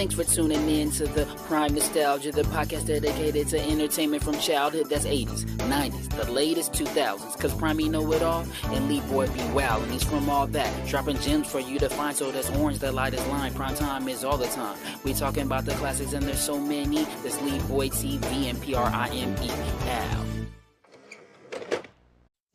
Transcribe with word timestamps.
Thanks 0.00 0.14
for 0.14 0.24
tuning 0.24 0.66
in 0.70 0.90
to 0.92 1.06
the 1.06 1.26
Prime 1.44 1.74
Nostalgia, 1.74 2.32
the 2.32 2.40
podcast 2.44 2.86
dedicated 2.86 3.48
to 3.48 3.60
entertainment 3.60 4.24
from 4.24 4.38
childhood 4.38 4.88
that's 4.88 5.04
80s, 5.04 5.44
90s, 5.68 6.08
the 6.16 6.32
latest 6.32 6.72
2000s. 6.72 7.38
Cause 7.38 7.54
Prime 7.54 7.76
know 7.76 8.10
it 8.14 8.22
all, 8.22 8.46
and 8.68 8.88
Lee 8.88 9.02
Boy 9.10 9.28
be 9.28 9.42
wild, 9.52 9.82
and 9.82 9.92
he's 9.92 10.02
from 10.02 10.30
all 10.30 10.46
that. 10.46 10.88
Dropping 10.88 11.18
gems 11.18 11.48
for 11.48 11.60
you 11.60 11.78
to 11.78 11.90
find, 11.90 12.16
so 12.16 12.32
that's 12.32 12.48
orange, 12.52 12.78
that 12.78 12.94
light 12.94 13.12
is 13.12 13.26
line. 13.26 13.52
Prime 13.52 13.74
time 13.74 14.08
is 14.08 14.24
all 14.24 14.38
the 14.38 14.46
time. 14.46 14.78
We 15.04 15.12
talking 15.12 15.42
about 15.42 15.66
the 15.66 15.72
classics, 15.72 16.14
and 16.14 16.22
there's 16.22 16.40
so 16.40 16.58
many. 16.58 17.04
That's 17.22 17.38
Lee 17.42 17.58
Boy 17.68 17.90
TV 17.90 18.48
and 18.48 18.58
P 18.62 18.74
R 18.74 18.86
I 18.86 19.08
M 19.08 19.36
E. 19.42 20.29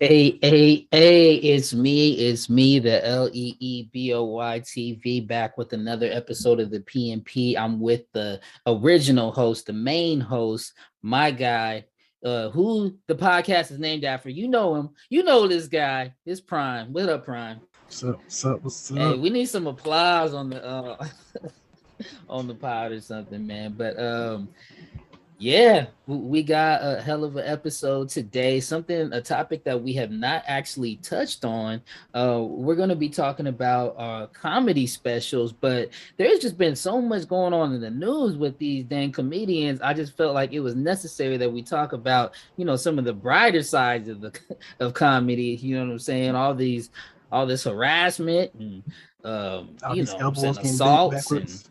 Hey, 0.01 0.37
hey, 0.41 0.89
hey, 0.91 1.35
it's 1.35 1.73
me. 1.73 2.15
It's 2.15 2.49
me, 2.49 2.79
the 2.79 3.07
L 3.07 3.29
E 3.31 3.55
E 3.61 3.87
B 3.93 4.13
O 4.13 4.25
Y 4.25 4.59
TV, 4.59 5.25
back 5.25 5.57
with 5.57 5.71
another 5.71 6.09
episode 6.11 6.59
of 6.59 6.69
the 6.69 6.81
PNP. 6.81 7.55
I'm 7.57 7.79
with 7.79 8.01
the 8.11 8.41
original 8.67 9.31
host, 9.31 9.67
the 9.67 9.71
main 9.71 10.19
host, 10.19 10.73
my 11.01 11.31
guy, 11.31 11.85
uh, 12.25 12.49
who 12.49 12.93
the 13.07 13.15
podcast 13.15 13.71
is 13.71 13.79
named 13.79 14.03
after. 14.03 14.29
You 14.29 14.49
know 14.49 14.75
him. 14.75 14.89
You 15.09 15.23
know 15.23 15.47
this 15.47 15.69
guy. 15.69 16.13
It's 16.25 16.41
Prime. 16.41 16.91
What 16.91 17.07
up, 17.07 17.23
Prime? 17.23 17.61
What's 17.85 18.03
up? 18.03 18.19
What's 18.21 18.45
up? 18.45 18.63
What's 18.63 18.91
up? 18.91 18.97
Hey, 18.97 19.17
we 19.17 19.29
need 19.29 19.45
some 19.45 19.65
applause 19.65 20.33
on 20.33 20.49
the 20.49 20.61
uh 20.61 21.07
on 22.29 22.47
the 22.47 22.55
pod 22.55 22.91
or 22.91 22.99
something, 22.99 23.47
man. 23.47 23.75
But 23.77 23.97
um 23.97 24.49
yeah, 25.37 25.87
we 26.07 26.43
got 26.43 26.79
a 26.81 27.01
hell 27.01 27.25
of 27.25 27.35
an 27.35 27.45
episode 27.45 28.07
today. 28.07 28.61
Something, 28.61 29.11
a 29.11 29.21
topic 29.21 29.65
that 29.65 29.81
we 29.81 29.91
have 29.93 30.09
not 30.09 30.43
actually 30.47 30.95
touched 30.97 31.43
on. 31.43 31.81
Uh, 32.13 32.41
we're 32.41 32.75
going 32.75 32.89
to 32.89 32.95
be 32.95 33.09
talking 33.09 33.47
about 33.47 33.95
uh, 33.97 34.27
comedy 34.27 34.87
specials, 34.87 35.51
but 35.51 35.89
there's 36.15 36.39
just 36.39 36.57
been 36.57 36.75
so 36.75 37.01
much 37.01 37.27
going 37.27 37.53
on 37.53 37.73
in 37.73 37.81
the 37.81 37.89
news 37.89 38.37
with 38.37 38.57
these 38.59 38.85
dang 38.85 39.11
comedians. 39.11 39.81
I 39.81 39.93
just 39.93 40.15
felt 40.15 40.33
like 40.33 40.53
it 40.53 40.61
was 40.61 40.75
necessary 40.75 41.35
that 41.37 41.51
we 41.51 41.61
talk 41.61 41.91
about, 41.91 42.33
you 42.55 42.63
know, 42.63 42.77
some 42.77 42.97
of 42.97 43.03
the 43.03 43.13
brighter 43.13 43.63
sides 43.63 44.07
of 44.07 44.21
the 44.21 44.39
of 44.79 44.93
comedy. 44.93 45.59
You 45.61 45.75
know 45.75 45.85
what 45.85 45.91
I'm 45.91 45.99
saying? 45.99 46.35
All 46.35 46.55
these, 46.55 46.91
all 47.29 47.45
this 47.45 47.65
harassment 47.65 48.53
and, 48.53 48.83
um, 49.25 49.75
you 49.93 50.05
know, 50.05 50.29
assaults 50.29 51.31
and 51.31 51.63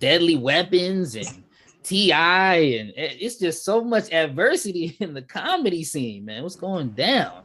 deadly 0.00 0.34
weapons 0.34 1.14
and 1.14 1.44
Ti 1.82 2.12
and 2.12 2.92
it's 2.96 3.36
just 3.36 3.64
so 3.64 3.82
much 3.82 4.12
adversity 4.12 4.96
in 5.00 5.14
the 5.14 5.22
comedy 5.22 5.84
scene, 5.84 6.24
man. 6.24 6.42
What's 6.42 6.56
going 6.56 6.90
down? 6.90 7.42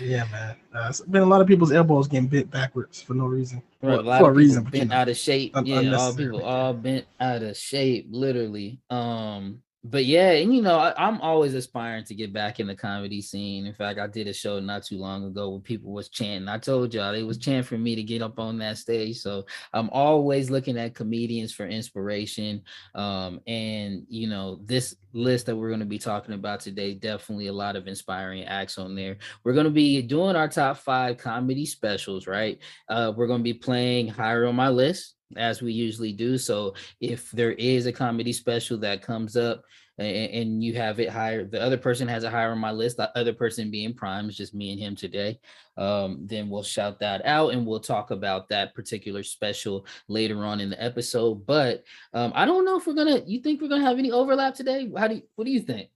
Yeah, 0.00 0.26
man. 0.30 0.56
Uh, 0.74 0.86
it's 0.90 1.00
been 1.00 1.22
a 1.22 1.26
lot 1.26 1.40
of 1.40 1.46
people's 1.46 1.72
elbows 1.72 2.06
getting 2.06 2.28
bent 2.28 2.50
backwards 2.50 3.00
for 3.00 3.14
no 3.14 3.24
reason. 3.26 3.62
Right, 3.82 3.98
a 3.98 4.02
lot 4.02 4.20
for 4.20 4.30
of 4.30 4.36
a 4.36 4.38
reason, 4.38 4.64
bent 4.64 4.74
you 4.74 4.84
know, 4.86 4.94
out 4.94 5.08
of 5.08 5.16
shape. 5.16 5.54
yeah, 5.64 5.94
all 5.94 6.14
people 6.14 6.42
all 6.42 6.74
bent 6.74 7.06
out 7.18 7.42
of 7.42 7.56
shape, 7.56 8.08
literally. 8.10 8.78
Um, 8.90 9.62
but 9.82 10.04
yeah, 10.04 10.32
and 10.32 10.54
you 10.54 10.60
know, 10.60 10.78
I, 10.78 11.08
am 11.08 11.22
always 11.22 11.54
aspiring 11.54 12.04
to 12.04 12.14
get 12.14 12.34
back 12.34 12.60
in 12.60 12.66
the 12.66 12.74
comedy 12.74 13.22
scene. 13.22 13.64
In 13.64 13.72
fact, 13.72 13.98
I 13.98 14.06
did 14.06 14.28
a 14.28 14.32
show 14.32 14.60
not 14.60 14.84
too 14.84 14.98
long 14.98 15.24
ago 15.24 15.48
where 15.48 15.60
people 15.60 15.90
was 15.90 16.10
chanting. 16.10 16.48
I 16.48 16.58
told 16.58 16.92
y'all 16.92 17.12
they 17.12 17.22
was 17.22 17.38
chanting 17.38 17.62
for 17.62 17.78
me 17.78 17.94
to 17.94 18.02
get 18.02 18.20
up 18.20 18.38
on 18.38 18.58
that 18.58 18.76
stage. 18.76 19.20
So 19.20 19.46
I'm 19.72 19.88
always 19.90 20.50
looking 20.50 20.76
at 20.76 20.94
comedians 20.94 21.54
for 21.54 21.66
inspiration. 21.66 22.62
Um, 22.94 23.40
and 23.46 24.04
you 24.10 24.28
know, 24.28 24.60
this 24.66 24.96
list 25.14 25.46
that 25.46 25.56
we're 25.56 25.68
going 25.68 25.80
to 25.80 25.86
be 25.86 25.98
talking 25.98 26.34
about 26.34 26.60
today, 26.60 26.92
definitely 26.92 27.46
a 27.46 27.52
lot 27.52 27.74
of 27.74 27.88
inspiring 27.88 28.44
acts 28.44 28.76
on 28.76 28.94
there. 28.94 29.16
We're 29.44 29.54
going 29.54 29.64
to 29.64 29.70
be 29.70 30.02
doing 30.02 30.36
our 30.36 30.48
top 30.48 30.76
five 30.76 31.16
comedy 31.16 31.64
specials, 31.64 32.26
right? 32.26 32.58
Uh, 32.90 33.14
we're 33.16 33.26
going 33.26 33.40
to 33.40 33.44
be 33.44 33.54
playing 33.54 34.08
higher 34.08 34.44
on 34.44 34.56
my 34.56 34.68
list 34.68 35.14
as 35.36 35.62
we 35.62 35.72
usually 35.72 36.12
do. 36.12 36.38
So 36.38 36.74
if 37.00 37.30
there 37.30 37.52
is 37.52 37.86
a 37.86 37.92
comedy 37.92 38.32
special 38.32 38.78
that 38.78 39.02
comes 39.02 39.36
up 39.36 39.64
and, 39.98 40.30
and, 40.32 40.64
you 40.64 40.74
have 40.74 40.98
it 40.98 41.10
higher, 41.10 41.44
the 41.44 41.60
other 41.60 41.76
person 41.76 42.08
has 42.08 42.24
it 42.24 42.30
higher 42.30 42.52
on 42.52 42.58
my 42.58 42.70
list, 42.70 42.96
the 42.96 43.16
other 43.18 43.32
person 43.32 43.70
being 43.70 43.92
Prime 43.94 44.28
is 44.28 44.36
just 44.36 44.54
me 44.54 44.72
and 44.72 44.80
him 44.80 44.96
today. 44.96 45.38
Um, 45.76 46.20
then 46.26 46.48
we'll 46.48 46.62
shout 46.62 46.98
that 47.00 47.24
out 47.24 47.52
and 47.52 47.66
we'll 47.66 47.80
talk 47.80 48.10
about 48.10 48.48
that 48.48 48.74
particular 48.74 49.22
special 49.22 49.86
later 50.08 50.44
on 50.44 50.60
in 50.60 50.70
the 50.70 50.82
episode. 50.82 51.46
But 51.46 51.84
um, 52.14 52.32
I 52.34 52.46
don't 52.46 52.64
know 52.64 52.78
if 52.78 52.86
we're 52.86 52.94
gonna. 52.94 53.22
You 53.26 53.40
think 53.40 53.60
we're 53.60 53.68
gonna 53.68 53.84
have 53.84 53.98
any 53.98 54.10
overlap 54.10 54.54
today? 54.54 54.90
How 54.96 55.08
do 55.08 55.16
you, 55.16 55.22
what 55.36 55.44
do 55.44 55.50
you 55.50 55.60
think? 55.60 55.90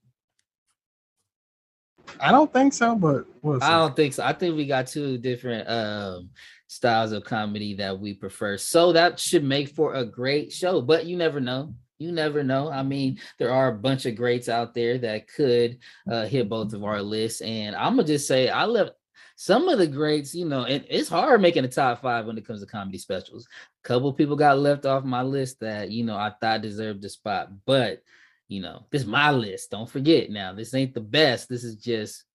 I 2.19 2.31
don't 2.31 2.51
think 2.51 2.73
so, 2.73 2.95
but 2.95 3.25
I 3.61 3.71
don't 3.71 3.95
think 3.95 4.13
so. 4.13 4.23
I 4.23 4.33
think 4.33 4.55
we 4.55 4.65
got 4.65 4.87
two 4.87 5.17
different 5.17 5.67
um 5.69 6.29
styles 6.75 7.13
of 7.13 7.23
comedy 7.23 7.73
that 7.75 7.97
we 7.97 8.13
prefer. 8.13 8.57
So 8.57 8.91
that 8.91 9.19
should 9.19 9.43
make 9.43 9.69
for 9.69 9.93
a 9.93 10.05
great 10.05 10.51
show, 10.51 10.81
but 10.81 11.05
you 11.05 11.15
never 11.15 11.39
know. 11.39 11.73
You 11.97 12.11
never 12.11 12.43
know. 12.43 12.69
I 12.69 12.83
mean, 12.83 13.19
there 13.39 13.51
are 13.51 13.69
a 13.69 13.77
bunch 13.77 14.05
of 14.05 14.17
greats 14.17 14.49
out 14.49 14.73
there 14.73 14.97
that 14.97 15.29
could 15.29 15.77
uh, 16.11 16.25
hit 16.25 16.49
both 16.49 16.73
of 16.73 16.83
our 16.83 17.01
lists. 17.01 17.39
And 17.39 17.73
I'm 17.75 17.95
gonna 17.95 18.07
just 18.07 18.27
say 18.27 18.49
I 18.49 18.65
left 18.65 18.91
some 19.37 19.69
of 19.69 19.79
the 19.79 19.87
greats, 19.87 20.35
you 20.35 20.45
know, 20.45 20.65
and 20.65 20.85
it's 20.89 21.07
hard 21.07 21.41
making 21.41 21.63
a 21.63 21.69
top 21.69 22.01
five 22.01 22.25
when 22.25 22.37
it 22.37 22.45
comes 22.45 22.59
to 22.59 22.65
comedy 22.65 22.97
specials. 22.97 23.47
A 23.83 23.87
couple 23.87 24.11
people 24.11 24.35
got 24.35 24.59
left 24.59 24.85
off 24.85 25.05
my 25.05 25.21
list 25.21 25.61
that 25.61 25.91
you 25.91 26.03
know 26.03 26.17
I 26.17 26.33
thought 26.41 26.61
deserved 26.61 27.01
the 27.01 27.09
spot, 27.09 27.49
but 27.65 28.01
you 28.49 28.61
know, 28.61 28.85
this 28.91 29.03
is 29.03 29.07
my 29.07 29.31
list. 29.31 29.71
Don't 29.71 29.89
forget 29.89 30.29
now, 30.29 30.51
this 30.51 30.73
ain't 30.73 30.93
the 30.93 31.01
best. 31.01 31.47
This 31.47 31.63
is 31.63 31.77
just 31.77 32.25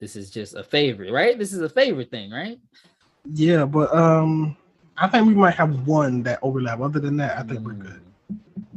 this 0.00 0.16
is 0.16 0.30
just 0.30 0.56
a 0.56 0.64
favorite, 0.64 1.12
right? 1.12 1.38
This 1.38 1.52
is 1.52 1.60
a 1.60 1.68
favorite 1.68 2.10
thing, 2.10 2.32
right? 2.32 2.58
Yeah, 3.24 3.64
but 3.64 3.94
um, 3.94 4.56
I 4.96 5.08
think 5.08 5.26
we 5.26 5.34
might 5.34 5.54
have 5.54 5.86
one 5.86 6.22
that 6.24 6.38
overlap. 6.42 6.80
Other 6.80 7.00
than 7.00 7.16
that, 7.18 7.38
I 7.38 7.42
think 7.42 7.60
mm. 7.60 7.64
we're 7.64 7.72
good. 7.72 8.00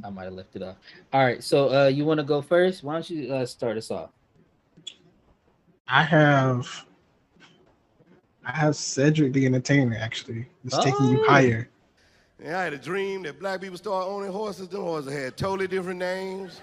I 0.03 0.09
might 0.09 0.25
have 0.25 0.33
left 0.33 0.55
it 0.55 0.61
off. 0.61 0.75
All 1.13 1.23
right, 1.23 1.43
so 1.43 1.73
uh, 1.73 1.87
you 1.87 2.05
want 2.05 2.19
to 2.19 2.23
go 2.23 2.41
first? 2.41 2.83
Why 2.83 2.93
don't 2.93 3.09
you 3.09 3.33
uh, 3.33 3.45
start 3.45 3.77
us 3.77 3.89
off? 3.89 4.11
I 5.87 6.03
have, 6.03 6.85
I 8.45 8.51
have 8.51 8.75
Cedric 8.75 9.33
the 9.33 9.45
Entertainer. 9.45 9.97
Actually, 9.97 10.47
it's 10.63 10.75
oh. 10.75 10.83
taking 10.83 11.09
you 11.09 11.25
oh. 11.25 11.29
higher. 11.29 11.69
Yeah, 12.43 12.59
I 12.59 12.63
had 12.63 12.73
a 12.73 12.77
dream 12.77 13.23
that 13.23 13.39
black 13.39 13.61
people 13.61 13.77
started 13.77 14.07
owning 14.07 14.31
horses. 14.31 14.67
The 14.67 14.79
horses 14.79 15.11
had 15.11 15.37
totally 15.37 15.67
different 15.67 15.99
names. 15.99 16.61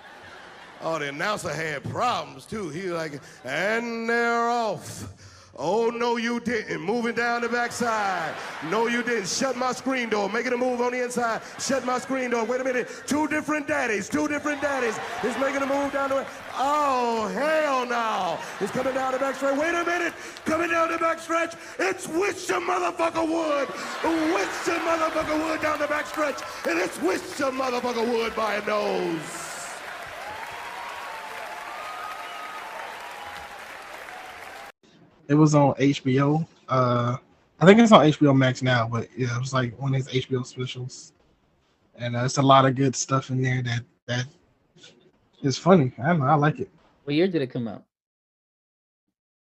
Oh, 0.83 0.99
the 0.99 1.09
announcer 1.09 1.53
had 1.53 1.83
problems 1.85 2.45
too. 2.45 2.69
He 2.69 2.89
was 2.89 2.93
like, 2.93 3.21
and 3.45 4.09
they're 4.09 4.49
off. 4.49 5.13
Oh, 5.59 5.91
no, 5.91 6.17
you 6.17 6.41
didn't. 6.41 6.81
Moving 6.81 7.15
down 7.15 7.43
the 7.43 7.49
backside. 7.49 8.35
No, 8.71 8.87
you 8.87 9.03
didn't. 9.03 9.29
Shut 9.29 9.55
my 9.55 9.73
screen 9.73 10.09
door. 10.09 10.31
Making 10.31 10.55
a 10.55 10.57
move 10.57 10.81
on 10.81 10.93
the 10.93 11.05
inside. 11.05 11.43
Shut 11.59 11.85
my 11.85 11.99
screen 11.99 12.31
door. 12.31 12.45
Wait 12.45 12.63
a 12.63 12.65
minute. 12.65 12.89
Two 13.07 13.29
different 13.29 13.69
daddies. 13.69 14.09
Two 14.09 14.29
different 14.29 14.63
daddies. 14.63 14.99
He's 15.21 15.39
making 15.39 15.61
a 15.61 15.67
move 15.67 15.93
down 15.93 16.09
the 16.09 16.17
way. 16.17 16.27
Oh, 16.55 17.29
hell 17.29 17.85
no. 17.85 18.39
He's 18.59 18.71
coming 18.71 18.95
down 18.95 19.13
the 19.13 19.19
backstretch. 19.19 19.59
Wait 19.59 19.75
a 19.75 19.85
minute. 19.85 20.15
Coming 20.47 20.71
down 20.71 20.91
the 20.91 20.97
backstretch. 20.97 21.55
It's 21.79 22.09
Wish 22.09 22.49
your 22.49 22.63
motherfucker 22.63 23.29
Wood. 23.29 23.69
Wish 24.35 24.67
your 24.67 24.81
motherfucker 24.81 25.49
Wood 25.49 25.61
down 25.61 25.79
the 25.79 25.87
backstretch. 25.87 26.43
And 26.67 26.79
it's 26.79 26.99
Wish 27.03 27.39
your 27.39 27.53
motherfucker 27.53 28.07
Wood 28.11 28.35
by 28.35 28.55
a 28.55 28.67
nose. 28.67 29.52
It 35.33 35.37
was 35.37 35.55
on 35.55 35.73
HBO. 35.77 36.47
Uh, 36.69 37.17
I 37.59 37.65
think 37.65 37.81
it's 37.81 37.91
on 37.91 38.05
HBO 38.05 38.37
Max 38.37 38.61
now, 38.61 38.87
but 38.87 39.09
yeah, 39.17 39.35
it 39.35 39.41
was 39.41 39.55
like 39.55 39.73
one 39.81 39.95
of 39.95 40.07
his 40.07 40.27
HBO 40.27 40.45
specials, 40.45 41.15
and 41.95 42.15
uh, 42.15 42.25
it's 42.25 42.37
a 42.37 42.43
lot 42.43 42.67
of 42.67 42.75
good 42.75 42.95
stuff 42.95 43.31
in 43.31 43.41
there 43.41 43.63
that 43.63 43.81
that 44.09 44.27
is 45.43 45.57
funny. 45.57 45.91
I 46.05 46.09
don't 46.09 46.19
know. 46.19 46.27
I 46.27 46.35
like 46.35 46.61
it. 46.61 46.69
What 47.05 47.17
year 47.17 47.29
did 47.29 47.41
it 47.41 47.47
come 47.47 47.67
out? 47.67 47.83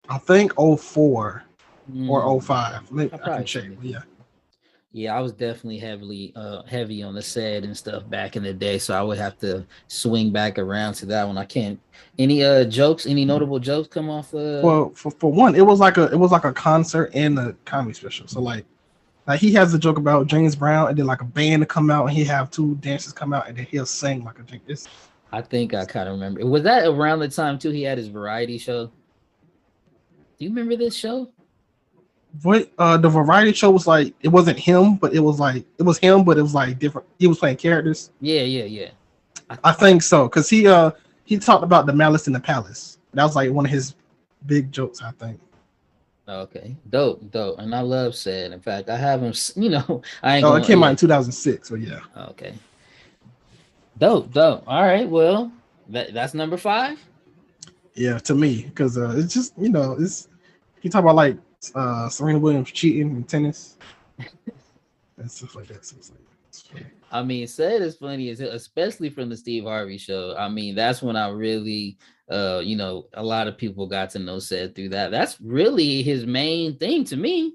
I 0.08 0.18
think 0.18 0.52
04 0.56 1.44
mm. 1.92 2.08
or 2.10 2.40
05. 2.42 2.90
Maybe 2.90 3.12
I, 3.12 3.16
I 3.16 3.36
can 3.36 3.44
check. 3.44 3.64
Yeah 3.80 4.00
yeah, 4.98 5.16
I 5.16 5.20
was 5.20 5.32
definitely 5.32 5.78
heavily 5.78 6.32
uh 6.34 6.62
heavy 6.64 7.02
on 7.02 7.14
the 7.14 7.22
set 7.22 7.62
and 7.62 7.76
stuff 7.76 8.08
back 8.10 8.36
in 8.36 8.42
the 8.42 8.52
day, 8.52 8.78
so 8.78 8.94
I 8.94 9.02
would 9.02 9.18
have 9.18 9.38
to 9.38 9.64
swing 9.86 10.30
back 10.30 10.58
around 10.58 10.94
to 10.94 11.06
that 11.06 11.26
one. 11.26 11.38
I 11.38 11.44
can't. 11.44 11.78
Any 12.18 12.42
uh 12.42 12.64
jokes? 12.64 13.06
Any 13.06 13.22
mm-hmm. 13.22 13.28
notable 13.28 13.60
jokes 13.60 13.88
come 13.88 14.10
off? 14.10 14.34
Uh... 14.34 14.60
Well, 14.62 14.90
for, 14.94 15.10
for 15.12 15.32
one, 15.32 15.54
it 15.54 15.64
was 15.64 15.78
like 15.78 15.96
a 15.96 16.10
it 16.12 16.18
was 16.18 16.32
like 16.32 16.44
a 16.44 16.52
concert 16.52 17.12
and 17.14 17.38
a 17.38 17.54
comedy 17.64 17.94
special. 17.94 18.26
So 18.26 18.40
like, 18.40 18.64
like 19.28 19.40
he 19.40 19.52
has 19.52 19.72
a 19.72 19.78
joke 19.78 19.98
about 19.98 20.26
James 20.26 20.56
Brown, 20.56 20.88
and 20.88 20.98
then 20.98 21.06
like 21.06 21.20
a 21.20 21.24
band 21.24 21.62
to 21.62 21.66
come 21.66 21.90
out, 21.90 22.06
and 22.06 22.16
he 22.16 22.24
have 22.24 22.50
two 22.50 22.74
dancers 22.76 23.12
come 23.12 23.32
out, 23.32 23.48
and 23.48 23.56
then 23.56 23.66
he'll 23.66 23.86
sing 23.86 24.24
like 24.24 24.40
a 24.40 24.42
drink. 24.42 24.64
It's, 24.66 24.88
I 25.30 25.42
think 25.42 25.74
I 25.74 25.84
kind 25.84 26.08
of 26.08 26.14
remember. 26.14 26.44
Was 26.44 26.64
that 26.64 26.86
around 26.88 27.20
the 27.20 27.28
time 27.28 27.58
too? 27.58 27.70
He 27.70 27.82
had 27.82 27.98
his 27.98 28.08
variety 28.08 28.58
show. 28.58 28.86
Do 28.86 30.44
you 30.44 30.50
remember 30.50 30.76
this 30.76 30.96
show? 30.96 31.30
Uh 32.78 32.96
the 32.96 33.08
variety 33.08 33.52
show 33.52 33.70
was 33.70 33.86
like 33.86 34.14
it 34.20 34.28
wasn't 34.28 34.58
him 34.58 34.96
but 34.96 35.12
it 35.14 35.20
was 35.20 35.40
like 35.40 35.64
it 35.78 35.82
was 35.82 35.98
him 35.98 36.24
but 36.24 36.38
it 36.38 36.42
was 36.42 36.54
like 36.54 36.78
different 36.78 37.06
he 37.18 37.26
was 37.26 37.38
playing 37.38 37.56
characters 37.56 38.10
yeah 38.20 38.42
yeah 38.42 38.64
yeah 38.64 38.90
i, 39.50 39.58
I 39.64 39.72
think 39.72 40.02
so 40.02 40.28
because 40.28 40.48
he 40.48 40.66
uh 40.66 40.90
he 41.24 41.38
talked 41.38 41.64
about 41.64 41.86
the 41.86 41.92
malice 41.92 42.26
in 42.26 42.32
the 42.32 42.40
palace 42.40 42.98
that 43.14 43.24
was 43.24 43.36
like 43.36 43.50
one 43.50 43.64
of 43.64 43.70
his 43.70 43.94
big 44.46 44.70
jokes 44.70 45.02
i 45.02 45.10
think 45.12 45.40
Okay, 46.28 46.76
dope, 46.90 47.30
dope, 47.30 47.58
and 47.58 47.74
I 47.74 47.80
love 47.80 48.14
said. 48.14 48.52
In 48.52 48.60
fact, 48.60 48.90
I 48.90 48.96
have 48.96 49.22
him. 49.22 49.32
You 49.56 49.70
know, 49.70 50.02
I 50.22 50.36
ain't. 50.36 50.44
Oh, 50.44 50.56
it 50.56 50.64
came 50.66 50.82
out 50.82 50.90
in 50.90 50.96
2006. 50.96 51.68
So 51.68 51.74
yeah. 51.74 52.00
Okay. 52.28 52.52
Dope, 53.98 54.30
dope. 54.32 54.62
All 54.66 54.82
right, 54.82 55.08
well, 55.08 55.50
that 55.88 56.12
that's 56.12 56.34
number 56.34 56.58
five. 56.58 57.02
Yeah, 57.94 58.18
to 58.18 58.34
me, 58.34 58.64
because 58.64 58.98
uh, 58.98 59.14
it's 59.16 59.32
just 59.32 59.54
you 59.56 59.70
know, 59.70 59.96
it's 59.98 60.28
you 60.82 60.90
talk 60.90 61.02
about 61.02 61.16
like 61.16 61.36
uh 61.74 62.08
Serena 62.08 62.38
Williams 62.38 62.70
cheating 62.70 63.16
in 63.16 63.24
tennis 63.24 63.76
and 65.16 65.30
stuff 65.30 65.54
like 65.54 65.66
that. 65.68 65.76
It's 65.78 65.92
like, 65.92 66.20
it's 66.48 66.64
I 67.10 67.22
mean, 67.22 67.46
Ced 67.46 67.80
is 67.80 67.96
funny 67.96 68.28
as 68.30 68.40
especially 68.40 69.10
from 69.10 69.28
the 69.28 69.36
Steve 69.36 69.64
Harvey 69.64 69.98
show. 69.98 70.36
I 70.38 70.48
mean, 70.48 70.74
that's 70.74 71.02
when 71.02 71.16
I 71.16 71.28
really 71.30 71.98
uh, 72.30 72.60
you 72.62 72.76
know, 72.76 73.06
a 73.14 73.22
lot 73.22 73.48
of 73.48 73.56
people 73.56 73.86
got 73.86 74.10
to 74.10 74.18
know 74.18 74.38
Ced 74.38 74.74
through 74.74 74.90
that. 74.90 75.10
That's 75.10 75.40
really 75.40 76.02
his 76.02 76.26
main 76.26 76.76
thing 76.76 77.04
to 77.04 77.16
me. 77.16 77.54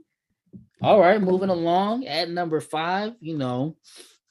All 0.81 0.99
right, 0.99 1.21
moving 1.21 1.49
along 1.49 2.07
at 2.07 2.29
number 2.29 2.59
five, 2.59 3.13
you 3.21 3.37
know, 3.37 3.77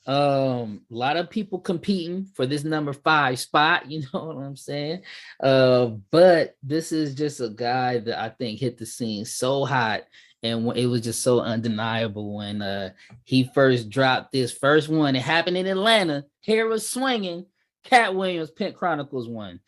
um, 0.07 0.83
a 0.91 0.95
lot 0.95 1.17
of 1.17 1.31
people 1.31 1.61
competing 1.61 2.27
for 2.35 2.47
this 2.47 2.65
number 2.65 2.93
five 2.93 3.39
spot, 3.39 3.91
you 3.91 4.03
know 4.13 4.25
what 4.25 4.37
I'm 4.37 4.57
saying? 4.57 5.03
Uh, 5.41 5.87
but 6.11 6.57
this 6.63 6.93
is 6.93 7.15
just 7.15 7.41
a 7.41 7.49
guy 7.49 7.99
that 7.99 8.21
I 8.21 8.31
think 8.31 8.59
hit 8.59 8.79
the 8.79 8.87
scene 8.87 9.25
so 9.25 9.65
hot 9.65 10.03
and 10.43 10.77
it 10.77 10.87
was 10.87 11.03
just 11.03 11.23
so 11.23 11.41
undeniable 11.41 12.37
when 12.37 12.63
uh 12.63 12.91
he 13.25 13.49
first 13.55 13.89
dropped 13.89 14.33
this 14.33 14.53
first 14.53 14.89
one. 14.89 15.15
It 15.15 15.23
happened 15.23 15.57
in 15.57 15.67
Atlanta. 15.67 16.25
Hair 16.45 16.67
was 16.67 16.89
swinging. 16.89 17.47
Katt 17.85 18.15
Williams, 18.15 18.51
Pimp 18.51 18.77
Chronicles 18.77 19.29
one 19.29 19.61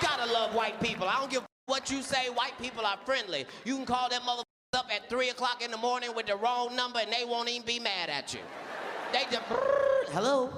Gotta 0.00 0.32
love 0.32 0.54
white 0.54 0.80
people. 0.80 1.06
I 1.08 1.18
don't 1.20 1.30
give 1.30 1.42
what 1.66 1.90
you 1.90 2.02
say. 2.02 2.28
White 2.30 2.58
people 2.60 2.84
are 2.84 2.98
friendly. 3.04 3.46
You 3.64 3.76
can 3.76 3.86
call 3.86 4.08
them 4.08 4.24
mother 4.24 4.42
up 4.74 4.88
at 4.90 5.08
3 5.10 5.28
o'clock 5.28 5.62
in 5.62 5.70
the 5.70 5.76
morning 5.76 6.10
with 6.16 6.26
the 6.26 6.36
wrong 6.36 6.74
number 6.74 6.98
and 6.98 7.12
they 7.12 7.24
won't 7.26 7.48
even 7.48 7.66
be 7.66 7.78
mad 7.78 8.08
at 8.08 8.32
you. 8.32 8.40
They 9.12 9.24
just, 9.30 9.42
hello? 10.12 10.50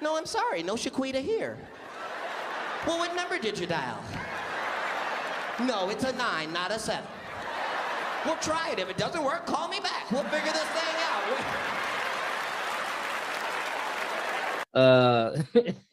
No, 0.00 0.16
I'm 0.16 0.24
sorry. 0.24 0.62
No 0.62 0.76
Shaquita 0.76 1.20
here. 1.20 1.58
Well, 2.86 2.98
what 2.98 3.14
number 3.14 3.38
did 3.38 3.58
you 3.58 3.66
dial? 3.66 3.98
No, 5.66 5.90
it's 5.90 6.04
a 6.04 6.12
nine, 6.12 6.54
not 6.54 6.70
a 6.70 6.78
seven. 6.78 7.04
We'll 8.24 8.36
try 8.36 8.70
it. 8.70 8.78
If 8.78 8.88
it 8.88 8.96
doesn't 8.96 9.22
work, 9.22 9.44
call 9.44 9.68
me 9.68 9.78
back. 9.80 10.10
We'll 10.10 10.24
figure 10.24 10.52
this 10.52 10.62
thing 10.62 10.96
out. 11.10 11.60
Uh, 14.72 15.42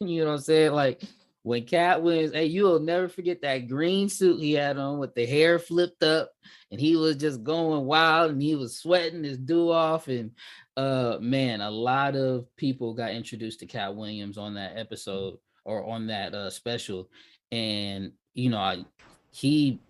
you 0.00 0.20
know 0.20 0.26
what 0.28 0.36
I'm 0.36 0.40
saying? 0.40 0.72
Like, 0.72 1.02
when 1.48 1.64
Katt 1.64 2.02
wins, 2.02 2.34
hey, 2.34 2.44
you'll 2.44 2.78
never 2.78 3.08
forget 3.08 3.40
that 3.40 3.68
green 3.68 4.10
suit 4.10 4.38
he 4.38 4.52
had 4.52 4.76
on 4.76 4.98
with 4.98 5.14
the 5.14 5.24
hair 5.24 5.58
flipped 5.58 6.02
up, 6.02 6.30
and 6.70 6.78
he 6.78 6.94
was 6.94 7.16
just 7.16 7.42
going 7.42 7.86
wild 7.86 8.32
and 8.32 8.42
he 8.42 8.54
was 8.54 8.76
sweating 8.76 9.24
his 9.24 9.38
do 9.38 9.70
off. 9.70 10.08
And 10.08 10.32
uh 10.76 11.16
man, 11.22 11.62
a 11.62 11.70
lot 11.70 12.16
of 12.16 12.54
people 12.56 12.92
got 12.92 13.12
introduced 13.12 13.60
to 13.60 13.66
Katt 13.66 13.96
Williams 13.96 14.36
on 14.36 14.52
that 14.56 14.76
episode 14.76 15.38
or 15.64 15.86
on 15.86 16.06
that 16.08 16.34
uh 16.34 16.50
special. 16.50 17.08
And 17.50 18.12
you 18.34 18.50
know, 18.50 18.58
I, 18.58 18.84
he 19.30 19.80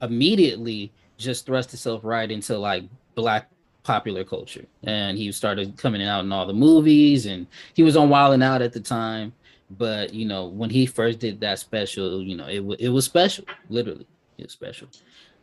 immediately 0.00 0.92
just 1.16 1.44
thrust 1.44 1.72
himself 1.72 2.04
right 2.04 2.30
into 2.30 2.56
like 2.56 2.84
black 3.16 3.50
popular 3.82 4.22
culture 4.22 4.64
and 4.84 5.18
he 5.18 5.32
started 5.32 5.76
coming 5.76 6.02
out 6.02 6.24
in 6.24 6.30
all 6.30 6.46
the 6.46 6.52
movies 6.52 7.26
and 7.26 7.48
he 7.74 7.82
was 7.82 7.96
on 7.96 8.10
Wild 8.10 8.34
'N 8.34 8.42
Out 8.42 8.62
at 8.62 8.72
the 8.72 8.78
time 8.78 9.32
but 9.70 10.12
you 10.12 10.26
know, 10.26 10.46
when 10.46 10.70
he 10.70 10.86
first 10.86 11.18
did 11.20 11.40
that 11.40 11.58
special, 11.58 12.22
you 12.22 12.36
know, 12.36 12.46
it 12.46 12.60
it 12.80 12.88
was 12.88 13.04
special. 13.04 13.44
Literally, 13.68 14.06
it 14.38 14.44
was 14.44 14.52
special. 14.52 14.88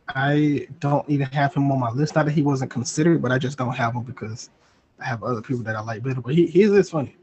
I 0.08 0.66
don't 0.80 1.08
even 1.08 1.26
have 1.28 1.54
him 1.54 1.70
on 1.70 1.80
my 1.80 1.90
list. 1.90 2.14
Not 2.14 2.26
that 2.26 2.32
he 2.32 2.42
wasn't 2.42 2.70
considered, 2.70 3.20
but 3.20 3.32
I 3.32 3.38
just 3.38 3.58
don't 3.58 3.74
have 3.74 3.94
him 3.94 4.02
because 4.02 4.50
I 5.00 5.06
have 5.06 5.22
other 5.22 5.42
people 5.42 5.62
that 5.64 5.76
I 5.76 5.80
like 5.80 6.02
better. 6.02 6.20
But 6.20 6.34
he 6.34 6.46
he's 6.46 6.70
just 6.70 6.90
funny. 6.90 7.16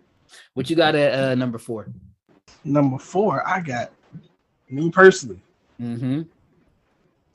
What 0.53 0.69
you 0.69 0.75
got 0.75 0.95
at 0.95 1.13
uh, 1.13 1.35
number 1.35 1.57
four? 1.57 1.87
Number 2.63 2.97
four, 2.97 3.47
I 3.47 3.61
got 3.61 3.91
me 4.69 4.89
personally. 4.89 5.39
Mm-hmm. 5.79 6.23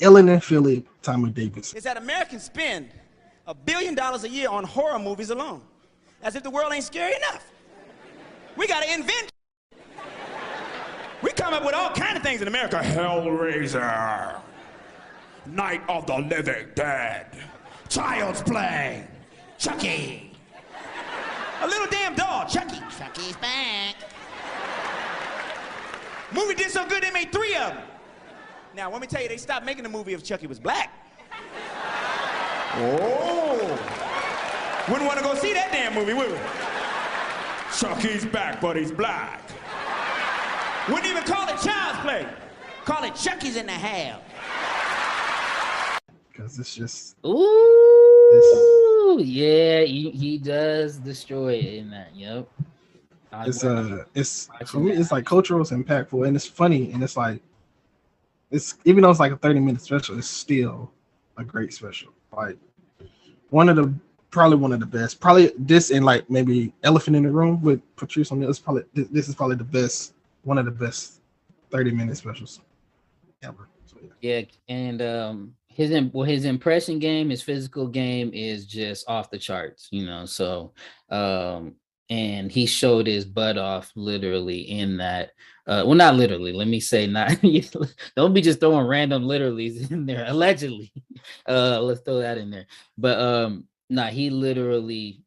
Illin' 0.01 0.33
in 0.33 0.41
Philly, 0.41 0.85
Tommy 1.03 1.31
Davidson. 1.31 1.77
Is 1.77 1.85
that 1.85 1.97
Americans 1.97 2.45
spend 2.45 2.91
a 3.47 3.55
billion 3.55 3.95
dollars 3.95 4.25
a 4.25 4.29
year 4.29 4.49
on 4.49 4.65
horror 4.65 4.99
movies 4.99 5.31
alone, 5.31 5.63
as 6.23 6.35
if 6.37 6.43
the 6.43 6.51
world 6.51 6.73
ain't 6.73 6.85
scary 6.85 7.15
enough. 7.15 7.53
We 8.57 8.67
got 8.67 8.83
to 8.83 8.93
invent 8.93 9.31
we 11.31 11.35
come 11.35 11.55
up 11.55 11.65
with 11.65 11.75
all 11.75 11.91
kind 11.91 12.17
of 12.17 12.25
things 12.25 12.43
in 12.43 12.49
America. 12.49 12.81
Hellraiser, 12.83 14.41
Night 15.47 15.81
of 15.89 16.07
the 16.07 16.19
Living 16.19 16.67
Dead, 16.75 17.27
Child's 17.89 18.43
Play, 18.43 19.07
Chucky. 19.57 20.33
A 21.63 21.67
little 21.69 21.87
damn 21.87 22.17
dog, 22.17 22.49
Chucky. 22.49 22.81
Chucky's 22.99 23.37
back. 23.37 23.95
Movie 26.33 26.55
did 26.55 26.71
so 26.71 26.87
good 26.89 27.03
they 27.03 27.11
made 27.13 27.31
three 27.31 27.55
of 27.55 27.75
them. 27.75 27.83
Now, 28.75 28.91
let 28.91 29.01
me 29.01 29.07
tell 29.07 29.23
you, 29.23 29.29
they 29.29 29.37
stopped 29.37 29.65
making 29.65 29.85
the 29.85 29.89
movie 29.89 30.15
if 30.15 30.25
Chucky 30.25 30.47
was 30.49 30.59
black. 30.59 30.93
Oh. 32.75 33.59
Wouldn't 34.89 35.07
want 35.07 35.19
to 35.19 35.25
go 35.25 35.35
see 35.35 35.53
that 35.53 35.71
damn 35.71 35.95
movie, 35.95 36.15
would 36.15 36.31
we? 36.31 36.39
Chucky's 37.77 38.25
back, 38.25 38.61
but 38.61 38.77
he's 38.77 38.91
black. 38.91 39.43
Wouldn't 40.89 41.07
even 41.07 41.23
call 41.25 41.49
it 41.49 41.61
child's 41.61 41.99
play. 42.01 42.27
Call 42.85 43.05
it 43.05 43.15
Chucky's 43.15 43.57
in 43.57 43.67
the 43.67 43.73
house. 43.73 44.23
Because 46.33 46.59
it's 46.59 46.75
just. 46.75 47.17
Ooh, 47.25 49.19
it's, 49.19 49.27
yeah, 49.27 49.83
he, 49.83 50.11
he 50.11 50.39
does 50.39 50.97
destroy 50.99 51.55
it 51.55 51.75
in 51.75 51.91
that. 51.91 52.15
Yep. 52.15 52.49
It's 53.33 53.63
uh, 53.63 54.05
it's 54.15 54.49
for 54.67 54.81
me, 54.81 54.91
it's 54.91 55.13
like 55.13 55.25
cultural, 55.25 55.61
it's 55.61 55.71
impactful, 55.71 56.27
and 56.27 56.35
it's 56.35 56.47
funny, 56.47 56.91
and 56.93 57.01
it's 57.03 57.17
like, 57.17 57.41
it's 58.51 58.77
even 58.85 59.03
though 59.03 59.11
it's 59.11 59.21
like 59.21 59.31
a 59.31 59.37
thirty 59.37 59.61
minute 59.61 59.83
special, 59.83 60.19
it's 60.19 60.27
still 60.27 60.91
a 61.37 61.45
great 61.45 61.73
special. 61.73 62.11
Like 62.37 62.59
one 63.51 63.69
of 63.69 63.77
the 63.77 63.95
probably 64.31 64.57
one 64.57 64.73
of 64.73 64.81
the 64.81 64.87
best. 64.87 65.21
Probably 65.21 65.53
this 65.59 65.91
and 65.93 66.05
like 66.05 66.29
maybe 66.29 66.73
Elephant 66.83 67.17
in 67.17 67.23
the 67.23 67.31
Room 67.31 67.63
with 67.63 67.81
Patrice 67.95 68.33
O'Neal. 68.33 68.51
It's 68.51 68.59
probably 68.59 68.83
this 68.95 69.29
is 69.29 69.37
probably 69.37 69.57
the 69.57 69.65
best 69.65 70.15
one 70.43 70.59
of 70.59 70.65
the 70.65 70.71
best 70.71 71.21
30 71.71 71.93
minute 71.93 72.17
specials 72.17 72.61
ever. 73.43 73.69
So, 73.87 73.97
yeah. 74.03 74.39
yeah, 74.39 74.45
and 74.69 75.03
um 75.03 75.55
his 75.69 75.91
well 76.13 76.25
his 76.25 76.45
impression 76.45 76.99
game, 76.99 77.31
his 77.31 77.43
physical 77.43 77.87
game 77.87 78.31
is 78.35 78.67
just 78.67 79.09
off 79.09 79.31
the 79.31 79.39
charts, 79.39 79.89
you 79.91 80.07
know. 80.07 80.27
So 80.27 80.73
um 81.11 81.77
and 82.11 82.51
he 82.51 82.67
showed 82.67 83.07
his 83.07 83.25
butt 83.25 83.57
off 83.57 83.93
literally 83.95 84.63
in 84.63 84.97
that 84.97 85.31
uh 85.67 85.85
well 85.87 85.95
not 85.95 86.17
literally 86.17 86.53
let 86.53 86.67
me 86.67 86.81
say 86.81 87.07
not 87.07 87.41
don't 88.17 88.35
be 88.35 88.41
just 88.41 88.61
throwing 88.61 88.87
random 88.87 89.25
literallys 89.25 89.91
in 89.93 90.05
there 90.05 90.25
allegedly 90.27 90.93
uh 91.49 91.81
let's 91.81 92.01
throw 92.01 92.19
that 92.19 92.37
in 92.37 92.51
there 92.51 92.67
but 92.99 93.19
um 93.19 93.65
nah 93.89 94.07
he 94.07 94.29
literally 94.29 95.23